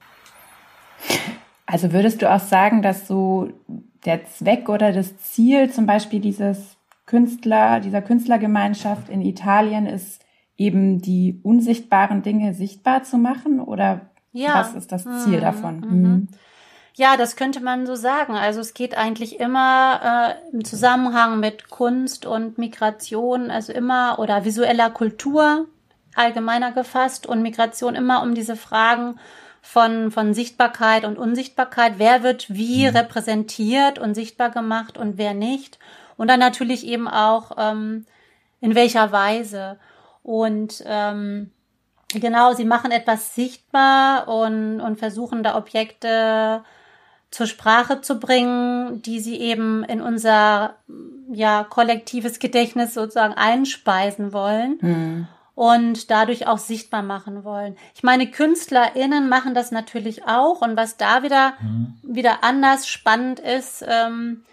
Also 1.66 1.92
würdest 1.94 2.22
du 2.22 2.32
auch 2.32 2.40
sagen, 2.40 2.82
dass 2.82 3.08
so 3.08 3.52
der 4.06 4.26
Zweck 4.26 4.70
oder 4.70 4.92
das 4.92 5.18
Ziel 5.18 5.72
zum 5.72 5.86
Beispiel 5.86 6.20
dieses 6.20 6.78
Künstler, 7.06 7.80
dieser 7.80 8.02
Künstlergemeinschaft 8.02 9.10
in 9.10 9.22
Italien 9.22 9.86
ist, 9.86 10.24
eben 10.58 11.02
die 11.02 11.40
unsichtbaren 11.44 12.22
Dinge 12.22 12.54
sichtbar 12.54 13.04
zu 13.04 13.18
machen? 13.18 13.60
Oder 13.60 14.10
ja. 14.32 14.56
was 14.56 14.76
ist 14.76 14.92
das 14.92 15.04
Ziel 15.24 15.38
mhm. 15.38 15.42
davon? 15.42 15.80
Mhm. 15.80 16.02
mhm. 16.02 16.28
Ja, 16.96 17.16
das 17.16 17.38
könnte 17.38 17.62
man 17.62 17.86
so 17.86 17.96
sagen. 17.96 18.34
Also 18.34 18.60
es 18.60 18.74
geht 18.74 18.98
eigentlich 18.98 19.40
immer 19.40 20.36
äh, 20.52 20.52
im 20.52 20.66
Zusammenhang 20.66 21.40
mit 21.40 21.70
Kunst 21.70 22.26
und 22.26 22.58
Migration, 22.58 23.52
also 23.52 23.72
immer 23.72 24.20
oder 24.20 24.44
visueller 24.44 24.90
Kultur 24.90 25.68
allgemeiner 26.16 26.74
gefasst 26.74 27.26
und 27.26 27.42
Migration 27.42 27.96
immer 27.96 28.22
um 28.22 28.36
diese 28.36 28.58
Fragen 28.58 29.18
von, 29.62 30.12
von 30.12 30.34
Sichtbarkeit 30.34 31.06
und 31.06 31.18
Unsichtbarkeit. 31.18 31.94
Wer 31.98 32.24
wird 32.24 32.50
wie 32.50 32.90
mhm. 32.90 32.96
repräsentiert 32.96 34.00
und 34.00 34.16
sichtbar 34.16 34.50
gemacht 34.50 34.98
und 34.98 35.18
wer 35.18 35.34
nicht? 35.34 35.80
Und 36.18 36.28
dann 36.28 36.40
natürlich 36.40 36.86
eben 36.86 37.08
auch, 37.08 37.52
ähm, 37.58 38.06
in 38.62 38.76
welcher 38.76 39.12
Weise. 39.12 39.78
Und 40.24 40.84
ähm, 40.86 41.52
genau, 42.10 42.54
sie 42.54 42.66
machen 42.66 42.92
etwas 42.92 43.36
sichtbar 43.36 44.28
und, 44.28 44.82
und 44.82 45.00
versuchen 45.00 45.44
da 45.44 45.56
Objekte 45.56 46.64
zur 47.32 47.46
Sprache 47.46 48.02
zu 48.02 48.20
bringen, 48.20 49.02
die 49.04 49.20
sie 49.20 49.40
eben 49.40 49.84
in 49.84 50.02
unser 50.02 50.76
ja 51.32 51.64
kollektives 51.64 52.40
Gedächtnis 52.40 52.94
sozusagen 52.94 53.36
einspeisen 53.36 54.34
wollen. 54.34 54.78
Mhm 54.82 55.28
und 55.60 56.10
dadurch 56.10 56.48
auch 56.48 56.58
sichtbar 56.58 57.02
machen 57.02 57.44
wollen. 57.44 57.76
Ich 57.94 58.02
meine, 58.02 58.32
KünstlerInnen 58.32 59.28
machen 59.28 59.54
das 59.54 59.72
natürlich 59.72 60.26
auch 60.26 60.62
und 60.62 60.78
was 60.78 60.96
da 60.96 61.22
wieder, 61.22 61.56
mhm. 61.60 61.96
wieder 62.02 62.46
anders 62.46 62.88
spannend 62.88 63.42
ist, 63.42 63.84
ähm, 63.86 64.46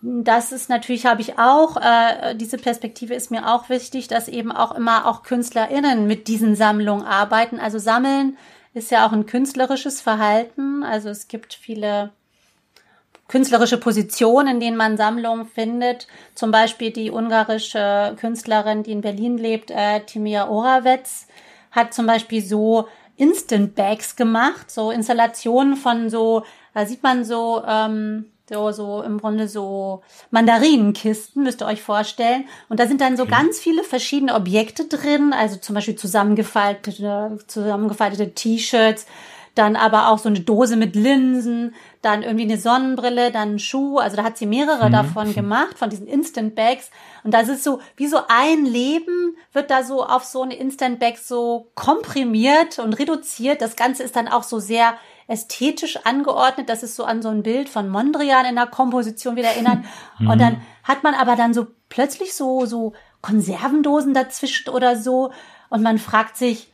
das 0.00 0.52
ist 0.52 0.68
natürlich, 0.68 1.06
habe 1.06 1.22
ich 1.22 1.40
auch, 1.40 1.76
äh, 1.76 2.36
diese 2.36 2.56
Perspektive 2.56 3.14
ist 3.14 3.32
mir 3.32 3.52
auch 3.52 3.68
wichtig, 3.68 4.06
dass 4.06 4.28
eben 4.28 4.52
auch 4.52 4.76
immer 4.76 5.06
auch 5.06 5.24
KünstlerInnen 5.24 6.06
mit 6.06 6.28
diesen 6.28 6.54
Sammlungen 6.54 7.04
arbeiten. 7.04 7.58
Also 7.58 7.80
sammeln 7.80 8.38
ist 8.74 8.92
ja 8.92 9.04
auch 9.04 9.12
ein 9.12 9.26
künstlerisches 9.26 10.00
Verhalten. 10.00 10.84
Also 10.84 11.08
es 11.08 11.26
gibt 11.26 11.52
viele 11.52 12.12
künstlerische 13.30 13.78
Position, 13.78 14.48
in 14.48 14.58
denen 14.58 14.76
man 14.76 14.96
Sammlungen 14.96 15.46
findet. 15.46 16.08
Zum 16.34 16.50
Beispiel 16.50 16.90
die 16.90 17.12
ungarische 17.12 18.16
Künstlerin, 18.18 18.82
die 18.82 18.90
in 18.90 19.02
Berlin 19.02 19.38
lebt, 19.38 19.70
äh, 19.70 20.00
Timia 20.00 20.48
Oravets, 20.48 21.28
hat 21.70 21.94
zum 21.94 22.06
Beispiel 22.06 22.42
so 22.42 22.88
Instant 23.16 23.76
Bags 23.76 24.16
gemacht, 24.16 24.68
so 24.68 24.90
Installationen 24.90 25.76
von 25.76 26.10
so, 26.10 26.42
da 26.74 26.84
sieht 26.86 27.04
man 27.04 27.24
so, 27.24 27.62
ähm, 27.64 28.32
so, 28.48 28.72
so 28.72 29.02
im 29.02 29.18
Grunde 29.18 29.46
so 29.46 30.02
Mandarinenkisten, 30.32 31.44
müsst 31.44 31.62
ihr 31.62 31.66
euch 31.66 31.82
vorstellen. 31.82 32.48
Und 32.68 32.80
da 32.80 32.88
sind 32.88 33.00
dann 33.00 33.16
so 33.16 33.26
ganz 33.26 33.60
viele 33.60 33.84
verschiedene 33.84 34.34
Objekte 34.34 34.86
drin, 34.86 35.32
also 35.32 35.56
zum 35.56 35.76
Beispiel 35.76 35.94
zusammengefaltete, 35.94 37.38
zusammengefaltete 37.46 38.34
T-Shirts, 38.34 39.06
dann 39.54 39.76
aber 39.76 40.08
auch 40.08 40.18
so 40.18 40.28
eine 40.28 40.40
Dose 40.40 40.76
mit 40.76 40.94
Linsen, 40.94 41.74
dann 42.02 42.22
irgendwie 42.22 42.44
eine 42.44 42.58
Sonnenbrille, 42.58 43.30
dann 43.30 43.54
ein 43.54 43.58
Schuh. 43.58 43.98
Also 43.98 44.16
da 44.16 44.22
hat 44.22 44.38
sie 44.38 44.46
mehrere 44.46 44.88
mhm. 44.88 44.92
davon 44.92 45.34
gemacht, 45.34 45.78
von 45.78 45.90
diesen 45.90 46.06
Instant 46.06 46.54
Bags. 46.54 46.90
Und 47.24 47.34
das 47.34 47.48
ist 47.48 47.64
so, 47.64 47.80
wie 47.96 48.06
so 48.06 48.18
ein 48.28 48.64
Leben 48.64 49.36
wird 49.52 49.70
da 49.70 49.82
so 49.82 50.04
auf 50.04 50.24
so 50.24 50.42
eine 50.42 50.54
Instant 50.54 51.00
Bag 51.00 51.18
so 51.18 51.70
komprimiert 51.74 52.78
und 52.78 52.94
reduziert. 52.94 53.60
Das 53.60 53.76
Ganze 53.76 54.02
ist 54.02 54.16
dann 54.16 54.28
auch 54.28 54.44
so 54.44 54.60
sehr 54.60 54.94
ästhetisch 55.26 55.98
angeordnet, 56.04 56.68
dass 56.68 56.82
es 56.82 56.96
so 56.96 57.04
an 57.04 57.22
so 57.22 57.28
ein 57.28 57.42
Bild 57.42 57.68
von 57.68 57.88
Mondrian 57.88 58.46
in 58.46 58.56
der 58.56 58.66
Komposition 58.66 59.36
wieder 59.36 59.48
erinnert. 59.48 59.78
Mhm. 60.18 60.28
Und 60.28 60.38
dann 60.38 60.60
hat 60.82 61.02
man 61.02 61.14
aber 61.14 61.34
dann 61.34 61.54
so 61.54 61.66
plötzlich 61.88 62.34
so, 62.34 62.66
so 62.66 62.92
Konservendosen 63.22 64.12
dazwischen 64.12 64.68
oder 64.68 64.96
so. 64.96 65.32
Und 65.70 65.82
man 65.82 65.96
fragt 65.96 66.36
sich, 66.36 66.69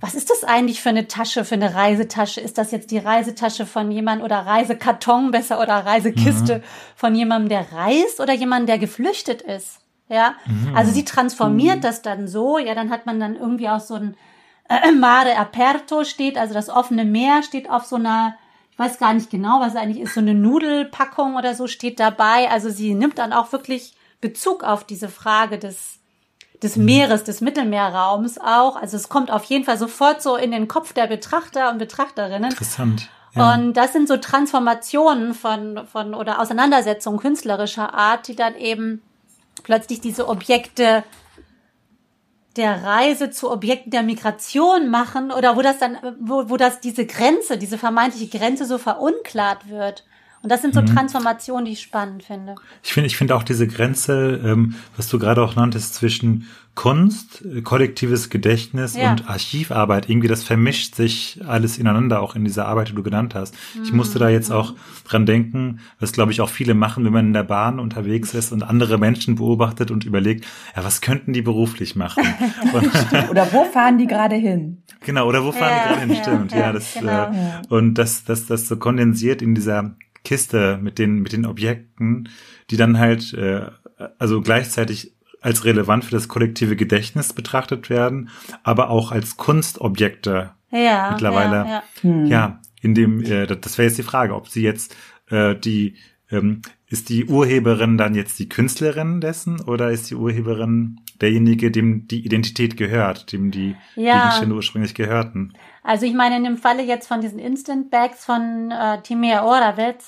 was 0.00 0.14
ist 0.14 0.30
das 0.30 0.44
eigentlich 0.44 0.80
für 0.80 0.88
eine 0.88 1.08
Tasche, 1.08 1.44
für 1.44 1.54
eine 1.54 1.74
Reisetasche? 1.74 2.40
Ist 2.40 2.56
das 2.56 2.70
jetzt 2.70 2.90
die 2.90 2.98
Reisetasche 2.98 3.66
von 3.66 3.90
jemandem 3.90 4.24
oder 4.24 4.38
Reisekarton 4.38 5.30
besser 5.30 5.60
oder 5.60 5.74
Reisekiste 5.74 6.58
mhm. 6.58 6.62
von 6.96 7.14
jemandem, 7.14 7.50
der 7.50 7.72
reist 7.72 8.18
oder 8.20 8.32
jemandem, 8.32 8.66
der 8.66 8.78
geflüchtet 8.78 9.42
ist? 9.42 9.80
Ja, 10.08 10.34
mhm. 10.46 10.74
also 10.74 10.90
sie 10.90 11.04
transformiert 11.04 11.78
mhm. 11.78 11.82
das 11.82 12.02
dann 12.02 12.28
so. 12.28 12.58
Ja, 12.58 12.74
dann 12.74 12.90
hat 12.90 13.06
man 13.06 13.20
dann 13.20 13.36
irgendwie 13.36 13.68
auch 13.68 13.80
so 13.80 13.94
ein 13.94 14.16
äh, 14.68 14.90
Mare 14.98 15.36
Aperto 15.36 16.04
steht, 16.04 16.38
also 16.38 16.54
das 16.54 16.70
offene 16.70 17.04
Meer 17.04 17.42
steht 17.42 17.68
auf 17.68 17.84
so 17.84 17.96
einer, 17.96 18.36
ich 18.72 18.78
weiß 18.78 18.98
gar 18.98 19.12
nicht 19.12 19.30
genau, 19.30 19.60
was 19.60 19.76
eigentlich 19.76 20.02
ist, 20.02 20.14
so 20.14 20.20
eine 20.20 20.34
Nudelpackung 20.34 21.36
oder 21.36 21.54
so 21.54 21.66
steht 21.66 22.00
dabei. 22.00 22.50
Also 22.50 22.70
sie 22.70 22.94
nimmt 22.94 23.18
dann 23.18 23.34
auch 23.34 23.52
wirklich 23.52 23.94
Bezug 24.22 24.64
auf 24.64 24.84
diese 24.84 25.08
Frage 25.08 25.58
des 25.58 25.99
des 26.62 26.76
Meeres, 26.76 27.24
des 27.24 27.40
Mittelmeerraums 27.40 28.38
auch. 28.38 28.76
Also 28.76 28.96
es 28.96 29.08
kommt 29.08 29.30
auf 29.30 29.44
jeden 29.44 29.64
Fall 29.64 29.78
sofort 29.78 30.22
so 30.22 30.36
in 30.36 30.50
den 30.50 30.68
Kopf 30.68 30.92
der 30.92 31.06
Betrachter 31.06 31.70
und 31.70 31.78
Betrachterinnen. 31.78 32.50
Interessant. 32.50 33.08
Ja. 33.34 33.54
Und 33.54 33.74
das 33.74 33.92
sind 33.92 34.08
so 34.08 34.16
Transformationen 34.16 35.34
von, 35.34 35.86
von 35.86 36.14
oder 36.14 36.40
Auseinandersetzungen 36.40 37.18
künstlerischer 37.18 37.94
Art, 37.94 38.28
die 38.28 38.36
dann 38.36 38.56
eben 38.56 39.02
plötzlich 39.62 40.00
diese 40.00 40.28
Objekte 40.28 41.04
der 42.56 42.82
Reise 42.82 43.30
zu 43.30 43.50
Objekten 43.50 43.90
der 43.90 44.02
Migration 44.02 44.90
machen 44.90 45.30
oder 45.30 45.56
wo 45.56 45.62
das 45.62 45.78
dann, 45.78 45.98
wo, 46.18 46.50
wo 46.50 46.56
das 46.56 46.80
diese 46.80 47.06
Grenze, 47.06 47.56
diese 47.56 47.78
vermeintliche 47.78 48.36
Grenze 48.36 48.64
so 48.64 48.76
verunklart 48.78 49.68
wird. 49.68 50.04
Und 50.42 50.50
das 50.50 50.62
sind 50.62 50.72
so 50.72 50.80
mhm. 50.80 50.86
Transformationen, 50.86 51.66
die 51.66 51.72
ich 51.72 51.80
spannend 51.80 52.22
finde. 52.22 52.54
Ich 52.82 52.92
finde, 52.92 53.06
ich 53.08 53.16
finde 53.16 53.36
auch 53.36 53.42
diese 53.42 53.66
Grenze, 53.66 54.40
ähm, 54.42 54.74
was 54.96 55.08
du 55.08 55.18
gerade 55.18 55.42
auch 55.42 55.54
nanntest, 55.54 55.94
zwischen 55.94 56.46
Kunst, 56.74 57.44
äh, 57.44 57.60
kollektives 57.60 58.30
Gedächtnis 58.30 58.96
ja. 58.96 59.10
und 59.10 59.28
Archivarbeit, 59.28 60.08
irgendwie 60.08 60.28
das 60.28 60.42
vermischt 60.42 60.94
sich 60.94 61.40
alles 61.46 61.76
ineinander, 61.76 62.22
auch 62.22 62.36
in 62.36 62.44
dieser 62.44 62.66
Arbeit, 62.66 62.88
die 62.88 62.94
du 62.94 63.02
genannt 63.02 63.34
hast. 63.34 63.54
Mhm. 63.74 63.82
Ich 63.84 63.92
musste 63.92 64.18
da 64.18 64.30
jetzt 64.30 64.48
mhm. 64.48 64.56
auch 64.56 64.74
dran 65.04 65.26
denken, 65.26 65.80
was 65.98 66.12
glaube 66.12 66.32
ich 66.32 66.40
auch 66.40 66.48
viele 66.48 66.72
machen, 66.72 67.04
wenn 67.04 67.12
man 67.12 67.26
in 67.26 67.32
der 67.34 67.42
Bahn 67.42 67.78
unterwegs 67.78 68.32
ist 68.32 68.50
und 68.50 68.62
andere 68.62 68.96
Menschen 68.96 69.34
beobachtet 69.34 69.90
und 69.90 70.06
überlegt, 70.06 70.46
ja, 70.74 70.82
was 70.82 71.02
könnten 71.02 71.34
die 71.34 71.42
beruflich 71.42 71.96
machen? 71.96 72.22
oder 73.30 73.52
wo 73.52 73.64
fahren 73.64 73.98
die 73.98 74.06
gerade 74.06 74.36
hin? 74.36 74.82
Genau, 75.00 75.28
oder 75.28 75.44
wo 75.44 75.52
fahren 75.52 75.70
ja, 75.70 75.82
die 75.82 75.88
gerade 75.88 76.14
hin? 76.14 76.22
Stimmt, 76.22 76.52
ja, 76.52 76.58
ja 76.60 76.72
das, 76.72 76.94
genau. 76.94 77.30
äh, 77.30 77.66
und 77.68 77.94
das, 77.94 78.24
das, 78.24 78.46
das 78.46 78.68
so 78.68 78.76
kondensiert 78.76 79.42
in 79.42 79.54
dieser 79.54 79.96
Kiste 80.24 80.78
mit 80.80 80.98
den, 80.98 81.20
mit 81.20 81.32
den 81.32 81.46
Objekten, 81.46 82.28
die 82.70 82.76
dann 82.76 82.98
halt, 82.98 83.32
äh, 83.34 83.66
also 84.18 84.40
gleichzeitig 84.40 85.12
als 85.40 85.64
relevant 85.64 86.04
für 86.04 86.10
das 86.10 86.28
kollektive 86.28 86.76
Gedächtnis 86.76 87.32
betrachtet 87.32 87.88
werden, 87.88 88.28
aber 88.62 88.90
auch 88.90 89.10
als 89.10 89.36
Kunstobjekte 89.36 90.50
ja, 90.70 91.10
mittlerweile. 91.12 91.56
Ja, 91.56 91.66
ja. 91.66 91.82
Hm. 92.02 92.26
ja 92.26 92.60
in 92.82 92.94
dem, 92.94 93.22
äh, 93.22 93.46
das 93.46 93.78
wäre 93.78 93.88
jetzt 93.88 93.98
die 93.98 94.02
Frage, 94.02 94.34
ob 94.34 94.48
sie 94.48 94.62
jetzt 94.62 94.96
äh, 95.30 95.54
die 95.54 95.96
ähm, 96.30 96.62
ist 96.86 97.08
die 97.08 97.26
Urheberin 97.26 97.98
dann 97.98 98.14
jetzt 98.14 98.38
die 98.38 98.48
Künstlerin 98.48 99.20
dessen 99.20 99.60
oder 99.60 99.90
ist 99.90 100.10
die 100.10 100.14
Urheberin 100.14 101.00
derjenige, 101.20 101.70
dem 101.70 102.08
die 102.08 102.24
Identität 102.24 102.76
gehört, 102.76 103.32
dem 103.32 103.50
die 103.50 103.76
ja. 103.96 104.18
Gegenstände 104.18 104.54
ursprünglich 104.54 104.94
gehörten? 104.94 105.52
Also 105.82 106.06
ich 106.06 106.14
meine, 106.14 106.36
in 106.36 106.44
dem 106.44 106.58
Falle 106.58 106.82
jetzt 106.82 107.08
von 107.08 107.20
diesen 107.20 107.38
Instant 107.38 107.90
Bags 107.90 108.24
von 108.24 108.70
äh, 108.70 109.00
Timea 109.02 109.44
Oravec 109.44 109.98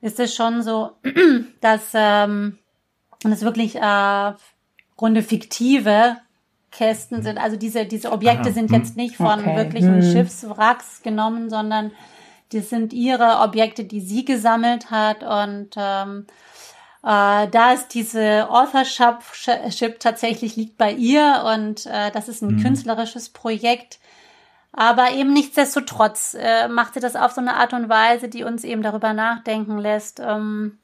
ist 0.00 0.20
es 0.20 0.34
schon 0.34 0.62
so, 0.62 0.92
dass 1.60 1.90
ähm, 1.94 2.58
das 3.22 3.42
wirklich 3.42 3.76
äh, 3.76 4.32
Grunde 4.96 5.22
fiktive 5.22 6.16
Kästen 6.70 7.22
sind. 7.22 7.38
Also 7.38 7.56
diese, 7.56 7.86
diese 7.86 8.12
Objekte 8.12 8.50
ah, 8.50 8.52
sind 8.52 8.70
hm. 8.70 8.78
jetzt 8.78 8.96
nicht 8.96 9.16
von 9.16 9.40
okay. 9.40 9.56
wirklichen 9.56 10.02
hm. 10.02 10.12
Schiffswracks 10.12 11.02
genommen, 11.02 11.50
sondern 11.50 11.92
das 12.52 12.70
sind 12.70 12.92
ihre 12.92 13.40
Objekte, 13.40 13.84
die 13.84 14.00
sie 14.00 14.24
gesammelt 14.24 14.90
hat 14.90 15.22
und 15.22 15.70
ähm, 15.76 16.26
äh, 17.02 17.48
da 17.48 17.72
ist 17.72 17.88
diese 17.94 18.48
Authorship 18.48 19.98
tatsächlich 19.98 20.54
liegt 20.56 20.78
bei 20.78 20.92
ihr 20.92 21.44
und 21.52 21.86
äh, 21.86 22.10
das 22.12 22.28
ist 22.28 22.42
ein 22.42 22.56
mhm. 22.56 22.62
künstlerisches 22.62 23.30
Projekt. 23.30 23.98
Aber 24.72 25.12
eben 25.12 25.32
nichtsdestotrotz 25.32 26.34
äh, 26.38 26.66
macht 26.68 26.94
sie 26.94 27.00
das 27.00 27.14
auf 27.14 27.32
so 27.32 27.40
eine 27.40 27.54
Art 27.54 27.74
und 27.74 27.88
Weise, 27.88 28.28
die 28.28 28.44
uns 28.44 28.64
eben 28.64 28.82
darüber 28.82 29.12
nachdenken 29.12 29.78
lässt, 29.78 30.18
ähm, 30.20 30.78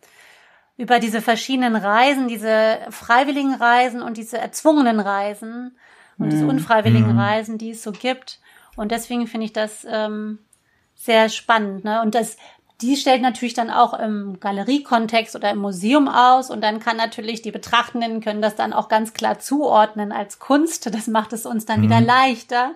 über 0.77 1.01
diese 1.01 1.23
verschiedenen 1.23 1.75
Reisen, 1.75 2.29
diese 2.29 2.79
freiwilligen 2.91 3.55
Reisen 3.55 4.03
und 4.03 4.17
diese 4.17 4.39
erzwungenen 4.39 5.01
Reisen 5.01 5.77
und 6.19 6.27
mhm. 6.27 6.31
diese 6.31 6.47
unfreiwilligen 6.47 7.15
mhm. 7.15 7.19
Reisen, 7.19 7.59
die 7.59 7.71
es 7.71 7.83
so 7.83 7.93
gibt. 7.93 8.41
Und 8.77 8.93
deswegen 8.93 9.27
finde 9.27 9.47
ich 9.47 9.53
das 9.53 9.87
ähm, 9.91 10.39
sehr 10.95 11.31
spannend. 11.31 11.83
Ne? 11.83 12.03
Und 12.03 12.15
das, 12.15 12.37
die 12.81 12.95
stellt 12.97 13.23
natürlich 13.23 13.55
dann 13.55 13.71
auch 13.71 13.95
im 13.99 14.39
Galeriekontext 14.39 15.35
oder 15.35 15.51
im 15.51 15.59
Museum 15.59 16.09
aus 16.09 16.51
und 16.51 16.61
dann 16.61 16.79
kann 16.79 16.97
natürlich 16.97 17.43
die 17.43 17.51
Betrachtenden 17.51 18.21
können 18.21 18.43
das 18.43 18.55
dann 18.55 18.73
auch 18.73 18.89
ganz 18.89 19.15
klar 19.15 19.39
zuordnen 19.39 20.13
als 20.13 20.39
Kunst. 20.39 20.95
Das 20.95 21.07
macht 21.07 21.33
es 21.33 21.47
uns 21.47 21.65
dann 21.65 21.81
mhm. 21.81 21.85
wieder 21.85 22.01
leichter. 22.01 22.73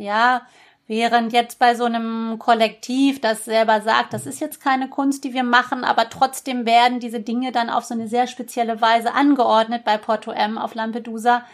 Ja, 0.00 0.42
während 0.86 1.32
jetzt 1.32 1.58
bei 1.58 1.74
so 1.74 1.84
einem 1.84 2.38
Kollektiv, 2.38 3.20
das 3.20 3.44
selber 3.44 3.80
sagt, 3.80 4.12
das 4.12 4.26
ist 4.26 4.40
jetzt 4.40 4.60
keine 4.60 4.88
Kunst, 4.88 5.22
die 5.24 5.34
wir 5.34 5.44
machen, 5.44 5.84
aber 5.84 6.08
trotzdem 6.08 6.66
werden 6.66 6.98
diese 6.98 7.20
Dinge 7.20 7.52
dann 7.52 7.70
auf 7.70 7.84
so 7.84 7.94
eine 7.94 8.08
sehr 8.08 8.26
spezielle 8.26 8.80
Weise 8.80 9.14
angeordnet 9.14 9.84
bei 9.84 9.98
Porto 9.98 10.32
M 10.32 10.58
auf 10.58 10.74
Lampedusa. 10.74 11.44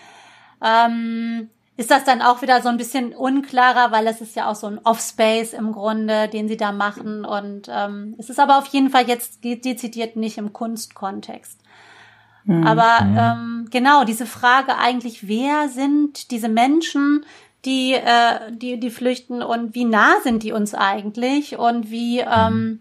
Ähm, 0.64 1.50
ist 1.76 1.90
das 1.90 2.04
dann 2.04 2.22
auch 2.22 2.40
wieder 2.40 2.62
so 2.62 2.70
ein 2.70 2.78
bisschen 2.78 3.14
unklarer, 3.14 3.92
weil 3.92 4.06
es 4.06 4.22
ist 4.22 4.36
ja 4.36 4.50
auch 4.50 4.54
so 4.54 4.68
ein 4.68 4.80
Offspace 4.82 5.52
im 5.52 5.72
Grunde, 5.72 6.28
den 6.28 6.48
sie 6.48 6.56
da 6.56 6.72
machen. 6.72 7.26
Und 7.26 7.68
ähm, 7.68 8.14
es 8.18 8.30
ist 8.30 8.40
aber 8.40 8.56
auf 8.56 8.66
jeden 8.68 8.88
Fall 8.88 9.06
jetzt 9.06 9.44
dezidiert 9.44 10.16
nicht 10.16 10.38
im 10.38 10.54
Kunstkontext. 10.54 11.60
Mhm. 12.44 12.66
Aber 12.66 13.00
ähm, 13.02 13.68
genau, 13.70 14.04
diese 14.04 14.24
Frage 14.24 14.78
eigentlich, 14.78 15.28
wer 15.28 15.68
sind 15.68 16.30
diese 16.30 16.48
Menschen, 16.48 17.26
die, 17.66 17.92
äh, 17.92 18.52
die, 18.52 18.80
die 18.80 18.90
flüchten 18.90 19.42
und 19.42 19.74
wie 19.74 19.84
nah 19.84 20.14
sind 20.22 20.42
die 20.42 20.52
uns 20.52 20.74
eigentlich 20.74 21.58
und 21.58 21.90
wie, 21.90 22.20
ähm, 22.20 22.80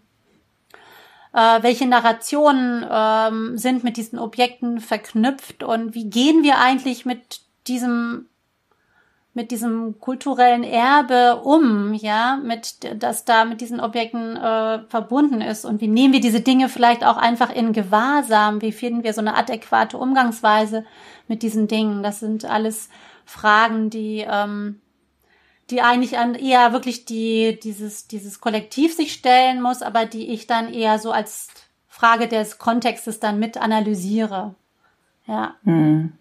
äh, 1.32 1.62
welche 1.62 1.86
Narrationen 1.86 2.86
ähm, 2.88 3.58
sind 3.58 3.84
mit 3.84 3.96
diesen 3.96 4.18
Objekten 4.18 4.80
verknüpft 4.80 5.62
und 5.62 5.94
wie 5.94 6.08
gehen 6.08 6.42
wir 6.42 6.58
eigentlich 6.58 7.04
mit 7.04 7.40
diesem 7.66 8.26
mit 9.36 9.50
diesem 9.50 10.00
kulturellen 10.00 10.64
Erbe 10.64 11.42
um, 11.44 11.92
ja, 11.92 12.38
mit 12.42 12.78
das 13.02 13.26
da 13.26 13.44
mit 13.44 13.60
diesen 13.60 13.80
Objekten 13.80 14.34
äh, 14.34 14.78
verbunden 14.88 15.42
ist 15.42 15.66
und 15.66 15.82
wie 15.82 15.88
nehmen 15.88 16.14
wir 16.14 16.22
diese 16.22 16.40
Dinge 16.40 16.70
vielleicht 16.70 17.04
auch 17.04 17.18
einfach 17.18 17.54
in 17.54 17.74
Gewahrsam, 17.74 18.62
wie 18.62 18.72
finden 18.72 19.04
wir 19.04 19.12
so 19.12 19.20
eine 19.20 19.36
adäquate 19.36 19.98
Umgangsweise 19.98 20.86
mit 21.28 21.42
diesen 21.42 21.68
Dingen? 21.68 22.02
Das 22.02 22.20
sind 22.20 22.46
alles 22.46 22.88
Fragen, 23.26 23.90
die 23.90 24.24
ähm, 24.28 24.80
die 25.70 25.82
eigentlich 25.82 26.16
an 26.16 26.34
eher 26.34 26.72
wirklich 26.72 27.04
die 27.04 27.58
dieses 27.62 28.06
dieses 28.06 28.40
Kollektiv 28.40 28.94
sich 28.94 29.12
stellen 29.12 29.60
muss, 29.60 29.82
aber 29.82 30.06
die 30.06 30.32
ich 30.32 30.46
dann 30.46 30.72
eher 30.72 30.98
so 30.98 31.10
als 31.10 31.48
Frage 31.88 32.28
des 32.28 32.58
Kontextes 32.58 33.20
dann 33.20 33.38
mit 33.38 33.58
analysiere. 33.58 34.54
Ja. 35.26 35.56
Hm. 35.64 36.12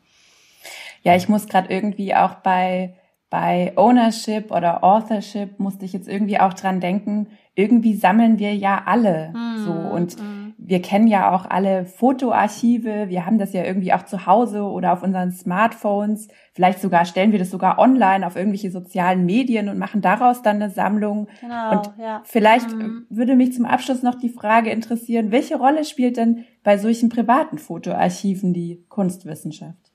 Ja, 1.04 1.15
ich 1.15 1.30
muss 1.30 1.48
gerade 1.48 1.72
irgendwie 1.72 2.15
auch 2.15 2.36
bei 2.36 2.96
bei 3.30 3.74
Ownership 3.76 4.52
oder 4.52 4.84
Authorship 4.84 5.60
musste 5.60 5.86
ich 5.86 5.94
jetzt 5.94 6.08
irgendwie 6.08 6.39
auch 6.39 6.54
dran 6.54 6.80
denken, 6.80 7.28
irgendwie 7.56 7.96
sammeln 7.96 8.38
wir 8.38 8.54
ja 8.54 8.84
alle 8.86 9.34
hm, 9.34 9.63
so 9.63 9.72
und 9.72 10.20
hm. 10.20 10.54
wir 10.58 10.82
kennen 10.82 11.08
ja 11.08 11.34
auch 11.34 11.46
alle 11.50 11.86
Fotoarchive, 11.86 13.08
wir 13.08 13.26
haben 13.26 13.38
das 13.38 13.54
ja 13.54 13.63
irgendwie 13.63 13.94
auch 13.94 14.04
zu 14.04 14.26
Hause 14.26 14.63
oder 14.63 14.91
auf 14.91 15.04
unseren 15.04 15.32
Smartphones. 15.32 16.28
Vielleicht 16.54 16.82
sogar 16.82 17.06
stellen 17.06 17.32
wir 17.32 17.39
das 17.39 17.50
sogar 17.50 17.80
online 17.80 18.28
auf 18.28 18.36
irgendwelche 18.36 18.72
sozialen 18.72 19.26
Medien 19.26 19.70
und 19.70 19.78
machen 19.78 20.02
daraus 20.02 20.41
dann 20.41 20.58
eine 20.62 20.70
Sammlung. 20.70 21.28
Genau, 21.39 21.72
und 21.72 21.94
ja. 21.98 22.22
vielleicht 22.26 22.72
mhm. 22.74 23.06
würde 23.10 23.36
mich 23.38 23.54
zum 23.54 23.65
Abschluss 23.65 24.04
noch 24.04 24.15
die 24.15 24.30
Frage 24.30 24.70
interessieren, 24.70 25.32
welche 25.32 25.56
Rolle 25.56 25.86
spielt 25.86 26.18
denn 26.18 26.44
bei 26.63 26.78
solchen 26.78 27.08
privaten 27.08 27.58
Fotoarchiven 27.58 28.54
die 28.54 28.84
Kunstwissenschaft? 28.89 29.95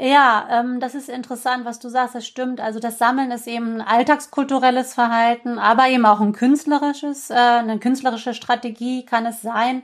Ja, 0.00 0.48
ähm, 0.50 0.80
das 0.80 0.94
ist 0.94 1.10
interessant, 1.10 1.66
was 1.66 1.78
du 1.78 1.90
sagst, 1.90 2.14
das 2.14 2.26
stimmt. 2.26 2.58
Also 2.58 2.80
das 2.80 2.96
Sammeln 2.96 3.30
ist 3.32 3.46
eben 3.46 3.76
ein 3.76 3.80
alltagskulturelles 3.82 4.94
Verhalten, 4.94 5.58
aber 5.58 5.88
eben 5.88 6.06
auch 6.06 6.20
ein 6.20 6.32
künstlerisches, 6.32 7.28
äh, 7.28 7.34
eine 7.34 7.78
künstlerische 7.78 8.32
Strategie 8.32 9.04
kann 9.04 9.26
es 9.26 9.42
sein, 9.42 9.82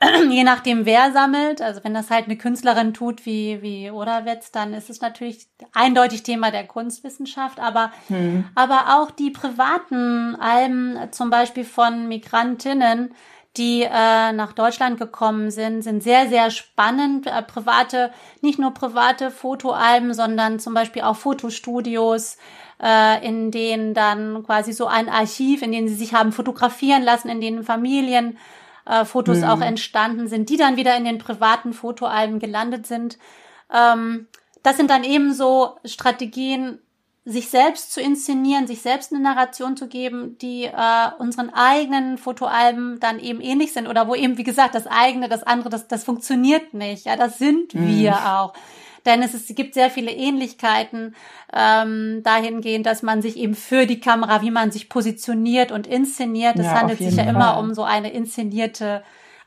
je 0.30 0.44
nachdem 0.44 0.86
wer 0.86 1.12
sammelt. 1.12 1.60
Also 1.60 1.84
wenn 1.84 1.92
das 1.92 2.08
halt 2.08 2.24
eine 2.24 2.38
Künstlerin 2.38 2.94
tut 2.94 3.26
wie, 3.26 3.60
wie 3.60 3.90
Oderwitz, 3.90 4.50
dann 4.50 4.72
ist 4.72 4.88
es 4.88 5.02
natürlich 5.02 5.46
eindeutig 5.74 6.22
Thema 6.22 6.50
der 6.50 6.66
Kunstwissenschaft, 6.66 7.60
aber, 7.60 7.92
hm. 8.08 8.46
aber 8.54 8.96
auch 8.98 9.10
die 9.10 9.30
privaten 9.30 10.36
Alben, 10.36 10.96
zum 11.10 11.28
Beispiel 11.28 11.64
von 11.64 12.08
Migrantinnen, 12.08 13.14
die 13.56 13.82
äh, 13.82 14.32
nach 14.32 14.52
Deutschland 14.52 14.98
gekommen 14.98 15.50
sind, 15.50 15.82
sind 15.82 16.02
sehr, 16.02 16.28
sehr 16.28 16.50
spannend. 16.50 17.26
Äh, 17.26 17.42
private, 17.42 18.12
nicht 18.42 18.58
nur 18.58 18.72
private 18.72 19.30
Fotoalben, 19.30 20.14
sondern 20.14 20.60
zum 20.60 20.74
Beispiel 20.74 21.02
auch 21.02 21.16
Fotostudios, 21.16 22.36
äh, 22.80 23.26
in 23.26 23.50
denen 23.50 23.92
dann 23.92 24.44
quasi 24.44 24.72
so 24.72 24.86
ein 24.86 25.08
Archiv, 25.08 25.62
in 25.62 25.72
denen 25.72 25.88
sie 25.88 25.94
sich 25.94 26.14
haben 26.14 26.32
fotografieren 26.32 27.02
lassen, 27.02 27.28
in 27.28 27.40
denen 27.40 27.64
Familien 27.64 28.38
äh, 28.86 29.04
Fotos 29.04 29.38
mhm. 29.38 29.44
auch 29.44 29.60
entstanden 29.60 30.28
sind, 30.28 30.48
die 30.48 30.56
dann 30.56 30.76
wieder 30.76 30.96
in 30.96 31.04
den 31.04 31.18
privaten 31.18 31.72
Fotoalben 31.72 32.38
gelandet 32.38 32.86
sind. 32.86 33.18
Ähm, 33.72 34.28
das 34.62 34.76
sind 34.76 34.90
dann 34.90 35.04
eben 35.04 35.32
so 35.32 35.76
Strategien, 35.84 36.80
sich 37.30 37.48
selbst 37.48 37.92
zu 37.92 38.00
inszenieren, 38.00 38.66
sich 38.66 38.82
selbst 38.82 39.12
eine 39.12 39.22
Narration 39.22 39.76
zu 39.76 39.86
geben, 39.86 40.36
die 40.38 40.64
äh, 40.64 41.10
unseren 41.18 41.50
eigenen 41.50 42.18
Fotoalben 42.18 42.98
dann 43.00 43.20
eben 43.20 43.40
ähnlich 43.40 43.72
sind 43.72 43.86
oder 43.86 44.08
wo 44.08 44.14
eben, 44.14 44.36
wie 44.36 44.42
gesagt, 44.42 44.74
das 44.74 44.86
eigene, 44.86 45.28
das 45.28 45.42
andere, 45.42 45.70
das, 45.70 45.86
das 45.86 46.04
funktioniert 46.04 46.74
nicht. 46.74 47.06
Ja, 47.06 47.16
das 47.16 47.38
sind 47.38 47.74
mhm. 47.74 47.88
wir 47.88 48.14
auch. 48.14 48.52
Denn 49.06 49.22
es, 49.22 49.32
ist, 49.32 49.48
es 49.48 49.56
gibt 49.56 49.74
sehr 49.74 49.90
viele 49.90 50.10
Ähnlichkeiten 50.10 51.14
ähm, 51.54 52.22
dahingehend, 52.22 52.84
dass 52.84 53.02
man 53.02 53.22
sich 53.22 53.36
eben 53.36 53.54
für 53.54 53.86
die 53.86 54.00
Kamera, 54.00 54.42
wie 54.42 54.50
man 54.50 54.70
sich 54.72 54.88
positioniert 54.88 55.72
und 55.72 55.86
inszeniert. 55.86 56.58
Es 56.58 56.66
ja, 56.66 56.80
handelt 56.80 56.98
sich 56.98 57.16
ja 57.16 57.24
Fall. 57.24 57.34
immer 57.34 57.58
um 57.58 57.74
so 57.74 57.82
eine 57.82 58.12
inszenierte 58.12 59.02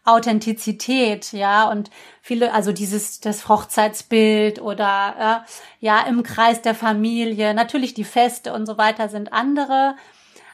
Authentizität, 0.06 1.32
ja, 1.32 1.70
und 1.70 1.90
viele, 2.22 2.54
also 2.54 2.74
dieses, 2.74 3.22
das 3.22 3.48
Hochzeitsbild 3.48 4.62
oder, 4.62 5.44
äh, 5.46 5.50
ja, 5.80 6.02
im 6.02 6.24
Kreis 6.24 6.62
der 6.62 6.76
Familie, 6.76 7.54
natürlich 7.54 7.94
die 7.94 8.04
Feste 8.04 8.54
und 8.54 8.66
so 8.66 8.78
weiter 8.78 9.08
sind 9.08 9.32
andere, 9.32 9.96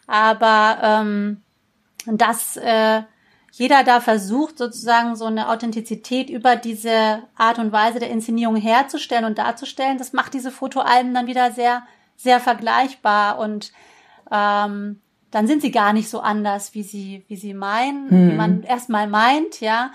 aber 0.05 0.77
ähm, 0.83 1.41
dass 2.05 2.57
äh, 2.57 3.01
jeder 3.51 3.83
da 3.83 3.99
versucht, 4.01 4.59
sozusagen 4.59 5.15
so 5.15 5.25
eine 5.25 5.49
Authentizität 5.49 6.29
über 6.29 6.55
diese 6.55 7.23
Art 7.35 7.57
und 7.57 7.71
Weise 7.71 7.99
der 7.99 8.12
Inszenierung 8.12 8.55
herzustellen 8.55 9.25
und 9.25 9.39
darzustellen, 9.39 9.97
das 9.97 10.13
macht 10.13 10.35
diese 10.35 10.51
Fotoalben 10.51 11.13
dann 11.13 11.27
wieder 11.27 11.51
sehr, 11.51 11.83
sehr 12.15 12.39
vergleichbar 12.39 13.39
und 13.39 13.71
ähm, 14.31 15.01
dann 15.31 15.47
sind 15.47 15.61
sie 15.61 15.71
gar 15.71 15.93
nicht 15.93 16.09
so 16.09 16.19
anders, 16.19 16.73
wie 16.73 16.83
sie, 16.83 17.23
wie 17.27 17.35
sie 17.35 17.53
meinen, 17.53 18.09
hm. 18.09 18.31
wie 18.31 18.35
man 18.35 18.63
erstmal 18.63 19.07
meint, 19.07 19.61
ja. 19.61 19.91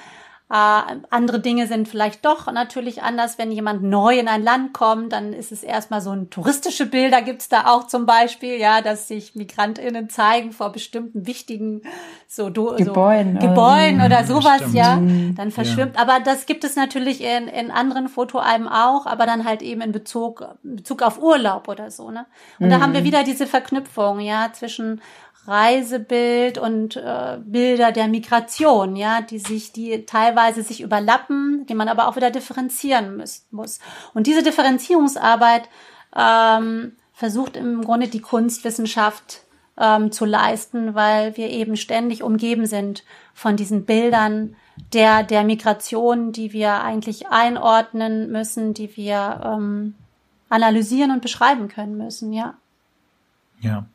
Äh, 0.50 1.00
andere 1.08 1.40
Dinge 1.40 1.66
sind 1.66 1.88
vielleicht 1.88 2.22
doch 2.26 2.52
natürlich 2.52 3.02
anders, 3.02 3.38
wenn 3.38 3.50
jemand 3.50 3.82
neu 3.82 4.18
in 4.18 4.28
ein 4.28 4.42
Land 4.42 4.74
kommt, 4.74 5.14
dann 5.14 5.32
ist 5.32 5.52
es 5.52 5.62
erstmal 5.62 6.02
so 6.02 6.10
ein 6.10 6.28
touristische 6.28 6.84
Bilder 6.84 7.22
gibt's 7.22 7.48
da 7.48 7.72
auch 7.72 7.86
zum 7.86 8.04
Beispiel, 8.04 8.60
ja, 8.60 8.82
dass 8.82 9.08
sich 9.08 9.34
MigrantInnen 9.34 10.10
zeigen 10.10 10.52
vor 10.52 10.70
bestimmten 10.70 11.26
wichtigen 11.26 11.80
so, 12.28 12.50
do, 12.50 12.74
Gebäuden, 12.76 13.38
so 13.40 13.48
Gebäuden 13.48 13.96
oder, 13.96 14.06
oder 14.06 14.24
sowas, 14.24 14.56
stimmt. 14.58 14.74
ja, 14.74 14.96
mhm. 14.96 15.34
dann 15.34 15.50
verschwimmt. 15.50 15.94
Ja. 15.94 16.02
Aber 16.02 16.20
das 16.20 16.44
gibt 16.44 16.64
es 16.64 16.76
natürlich 16.76 17.22
in, 17.22 17.48
in 17.48 17.70
anderen 17.70 18.08
Fotoalben 18.08 18.68
auch, 18.68 19.06
aber 19.06 19.24
dann 19.24 19.46
halt 19.46 19.62
eben 19.62 19.80
in 19.80 19.92
Bezug, 19.92 20.46
Bezug 20.62 21.00
auf 21.00 21.22
Urlaub 21.22 21.68
oder 21.68 21.90
so, 21.90 22.10
ne? 22.10 22.26
Und 22.58 22.66
mhm. 22.66 22.70
da 22.70 22.80
haben 22.80 22.92
wir 22.92 23.04
wieder 23.04 23.24
diese 23.24 23.46
Verknüpfung, 23.46 24.20
ja, 24.20 24.50
zwischen 24.52 25.00
Reisebild 25.46 26.56
und 26.58 26.96
äh, 26.96 27.38
Bilder 27.44 27.92
der 27.92 28.08
Migration, 28.08 28.96
ja, 28.96 29.20
die 29.20 29.38
sich, 29.38 29.72
die 29.72 30.06
teilweise 30.06 30.33
sich 30.62 30.80
überlappen, 30.80 31.66
die 31.66 31.74
man 31.74 31.88
aber 31.88 32.08
auch 32.08 32.16
wieder 32.16 32.30
differenzieren 32.30 33.22
muss. 33.50 33.80
Und 34.12 34.26
diese 34.26 34.42
Differenzierungsarbeit 34.42 35.68
ähm, 36.16 36.92
versucht 37.12 37.56
im 37.56 37.84
Grunde 37.84 38.08
die 38.08 38.20
Kunstwissenschaft 38.20 39.42
ähm, 39.78 40.12
zu 40.12 40.24
leisten, 40.24 40.94
weil 40.94 41.36
wir 41.36 41.50
eben 41.50 41.76
ständig 41.76 42.22
umgeben 42.22 42.66
sind 42.66 43.04
von 43.32 43.56
diesen 43.56 43.84
Bildern 43.84 44.56
der, 44.92 45.22
der 45.22 45.44
Migration, 45.44 46.32
die 46.32 46.52
wir 46.52 46.82
eigentlich 46.82 47.28
einordnen 47.28 48.30
müssen, 48.30 48.74
die 48.74 48.96
wir 48.96 49.40
ähm, 49.44 49.94
analysieren 50.48 51.10
und 51.10 51.22
beschreiben 51.22 51.68
können 51.68 51.96
müssen, 51.96 52.32
ja. 52.32 52.54
Ja, 53.60 53.86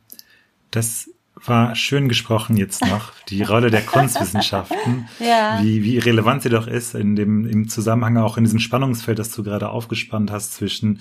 das 0.70 1.10
war 1.44 1.74
schön 1.74 2.08
gesprochen 2.08 2.56
jetzt 2.56 2.84
noch, 2.84 3.12
die 3.28 3.42
Rolle 3.42 3.70
der 3.70 3.82
Kunstwissenschaften, 3.82 5.08
ja. 5.18 5.60
wie, 5.62 5.82
wie 5.84 5.98
relevant 5.98 6.42
sie 6.42 6.50
doch 6.50 6.66
ist 6.66 6.94
in 6.94 7.16
dem, 7.16 7.46
im 7.46 7.68
Zusammenhang 7.68 8.16
auch 8.18 8.36
in 8.36 8.44
diesem 8.44 8.58
Spannungsfeld, 8.58 9.18
das 9.18 9.34
du 9.34 9.42
gerade 9.42 9.70
aufgespannt 9.70 10.30
hast 10.30 10.54
zwischen 10.54 11.00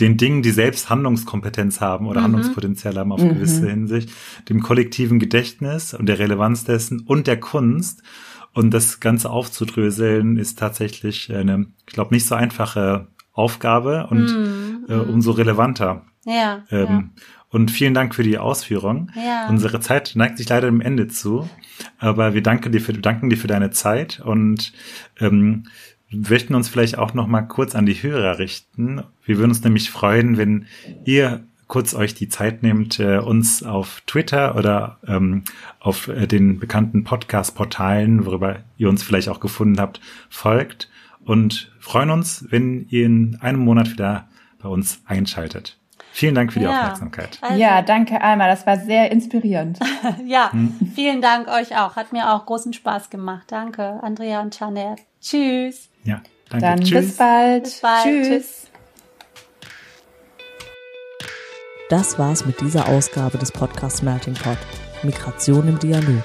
den 0.00 0.16
Dingen, 0.16 0.42
die 0.42 0.50
selbst 0.50 0.90
Handlungskompetenz 0.90 1.80
haben 1.80 2.06
oder 2.06 2.20
mhm. 2.20 2.24
Handlungspotenzial 2.24 2.96
haben 2.96 3.12
auf 3.12 3.22
mhm. 3.22 3.30
gewisse 3.30 3.68
Hinsicht, 3.68 4.10
dem 4.48 4.62
kollektiven 4.62 5.18
Gedächtnis 5.18 5.94
und 5.94 6.06
der 6.06 6.18
Relevanz 6.18 6.64
dessen 6.64 7.00
und 7.00 7.26
der 7.26 7.40
Kunst. 7.40 8.02
Und 8.54 8.72
das 8.72 9.00
Ganze 9.00 9.30
aufzudröseln 9.30 10.36
ist 10.36 10.58
tatsächlich 10.58 11.32
eine, 11.32 11.66
ich 11.86 11.94
glaube, 11.94 12.14
nicht 12.14 12.26
so 12.26 12.34
einfache 12.34 13.08
Aufgabe 13.32 14.08
und 14.08 14.24
mhm. 14.24 14.86
äh, 14.88 14.94
umso 14.94 15.32
relevanter. 15.32 16.04
Ja, 16.24 16.64
ähm, 16.70 17.12
ja. 17.16 17.22
Und 17.50 17.70
vielen 17.70 17.94
Dank 17.94 18.14
für 18.14 18.22
die 18.22 18.38
Ausführung. 18.38 19.10
Ja. 19.14 19.48
Unsere 19.48 19.80
Zeit 19.80 20.12
neigt 20.14 20.36
sich 20.36 20.48
leider 20.48 20.68
dem 20.68 20.82
Ende 20.82 21.08
zu, 21.08 21.48
aber 21.98 22.34
wir 22.34 22.42
danken 22.42 22.72
dir 22.72 22.80
für, 22.80 22.92
danken 22.92 23.30
dir 23.30 23.38
für 23.38 23.46
deine 23.46 23.70
Zeit 23.70 24.20
und 24.20 24.72
ähm, 25.18 25.64
möchten 26.10 26.54
uns 26.54 26.68
vielleicht 26.68 26.98
auch 26.98 27.14
noch 27.14 27.26
mal 27.26 27.42
kurz 27.42 27.74
an 27.74 27.86
die 27.86 28.02
Hörer 28.02 28.38
richten. 28.38 29.02
Wir 29.24 29.38
würden 29.38 29.50
uns 29.50 29.64
nämlich 29.64 29.90
freuen, 29.90 30.36
wenn 30.36 30.66
ihr 31.04 31.44
kurz 31.68 31.94
euch 31.94 32.14
die 32.14 32.28
Zeit 32.28 32.62
nehmt, 32.62 32.98
äh, 32.98 33.18
uns 33.18 33.62
auf 33.62 34.02
Twitter 34.06 34.56
oder 34.56 34.98
ähm, 35.06 35.44
auf 35.80 36.08
äh, 36.08 36.26
den 36.26 36.58
bekannten 36.58 37.04
Podcast-Portalen, 37.04 38.26
worüber 38.26 38.60
ihr 38.78 38.88
uns 38.88 39.02
vielleicht 39.02 39.28
auch 39.28 39.40
gefunden 39.40 39.78
habt, 39.78 40.00
folgt 40.28 40.90
und 41.24 41.70
freuen 41.78 42.10
uns, 42.10 42.46
wenn 42.50 42.86
ihr 42.88 43.06
in 43.06 43.36
einem 43.40 43.60
Monat 43.60 43.90
wieder 43.90 44.28
bei 44.60 44.68
uns 44.68 45.02
einschaltet. 45.04 45.78
Vielen 46.18 46.34
Dank 46.34 46.52
für 46.52 46.58
die 46.58 46.64
ja, 46.64 46.80
Aufmerksamkeit. 46.80 47.38
Also, 47.40 47.60
ja, 47.60 47.80
danke 47.80 48.20
Alma, 48.20 48.48
das 48.48 48.66
war 48.66 48.76
sehr 48.76 49.12
inspirierend. 49.12 49.78
ja, 50.26 50.50
hm. 50.50 50.74
vielen 50.92 51.22
Dank 51.22 51.46
euch 51.46 51.78
auch. 51.78 51.94
Hat 51.94 52.12
mir 52.12 52.34
auch 52.34 52.44
großen 52.44 52.72
Spaß 52.72 53.08
gemacht. 53.10 53.44
Danke, 53.52 54.00
Andrea 54.02 54.40
und 54.40 54.58
Janet. 54.58 54.98
Tschüss. 55.20 55.90
Ja, 56.02 56.20
danke. 56.50 56.66
Dann 56.66 56.80
Tschüss. 56.80 57.06
bis 57.06 57.16
bald. 57.18 57.62
Bis 57.62 57.80
bald. 57.80 58.02
Tschüss. 58.02 58.28
Tschüss. 58.28 58.66
Das 61.88 62.18
war's 62.18 62.44
mit 62.44 62.60
dieser 62.62 62.88
Ausgabe 62.88 63.38
des 63.38 63.52
Podcasts 63.52 64.02
Melting 64.02 64.34
Pot. 64.34 64.58
Migration 65.04 65.68
im 65.68 65.78
Dialog. 65.78 66.24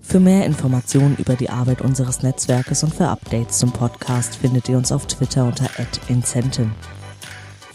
Für 0.00 0.20
mehr 0.20 0.46
Informationen 0.46 1.16
über 1.18 1.34
die 1.34 1.50
Arbeit 1.50 1.82
unseres 1.82 2.22
Netzwerkes 2.22 2.82
und 2.82 2.94
für 2.94 3.08
Updates 3.08 3.58
zum 3.58 3.72
Podcast 3.72 4.36
findet 4.36 4.70
ihr 4.70 4.78
uns 4.78 4.90
auf 4.90 5.06
Twitter 5.06 5.44
unter 5.44 5.68
@incentive. 6.08 6.70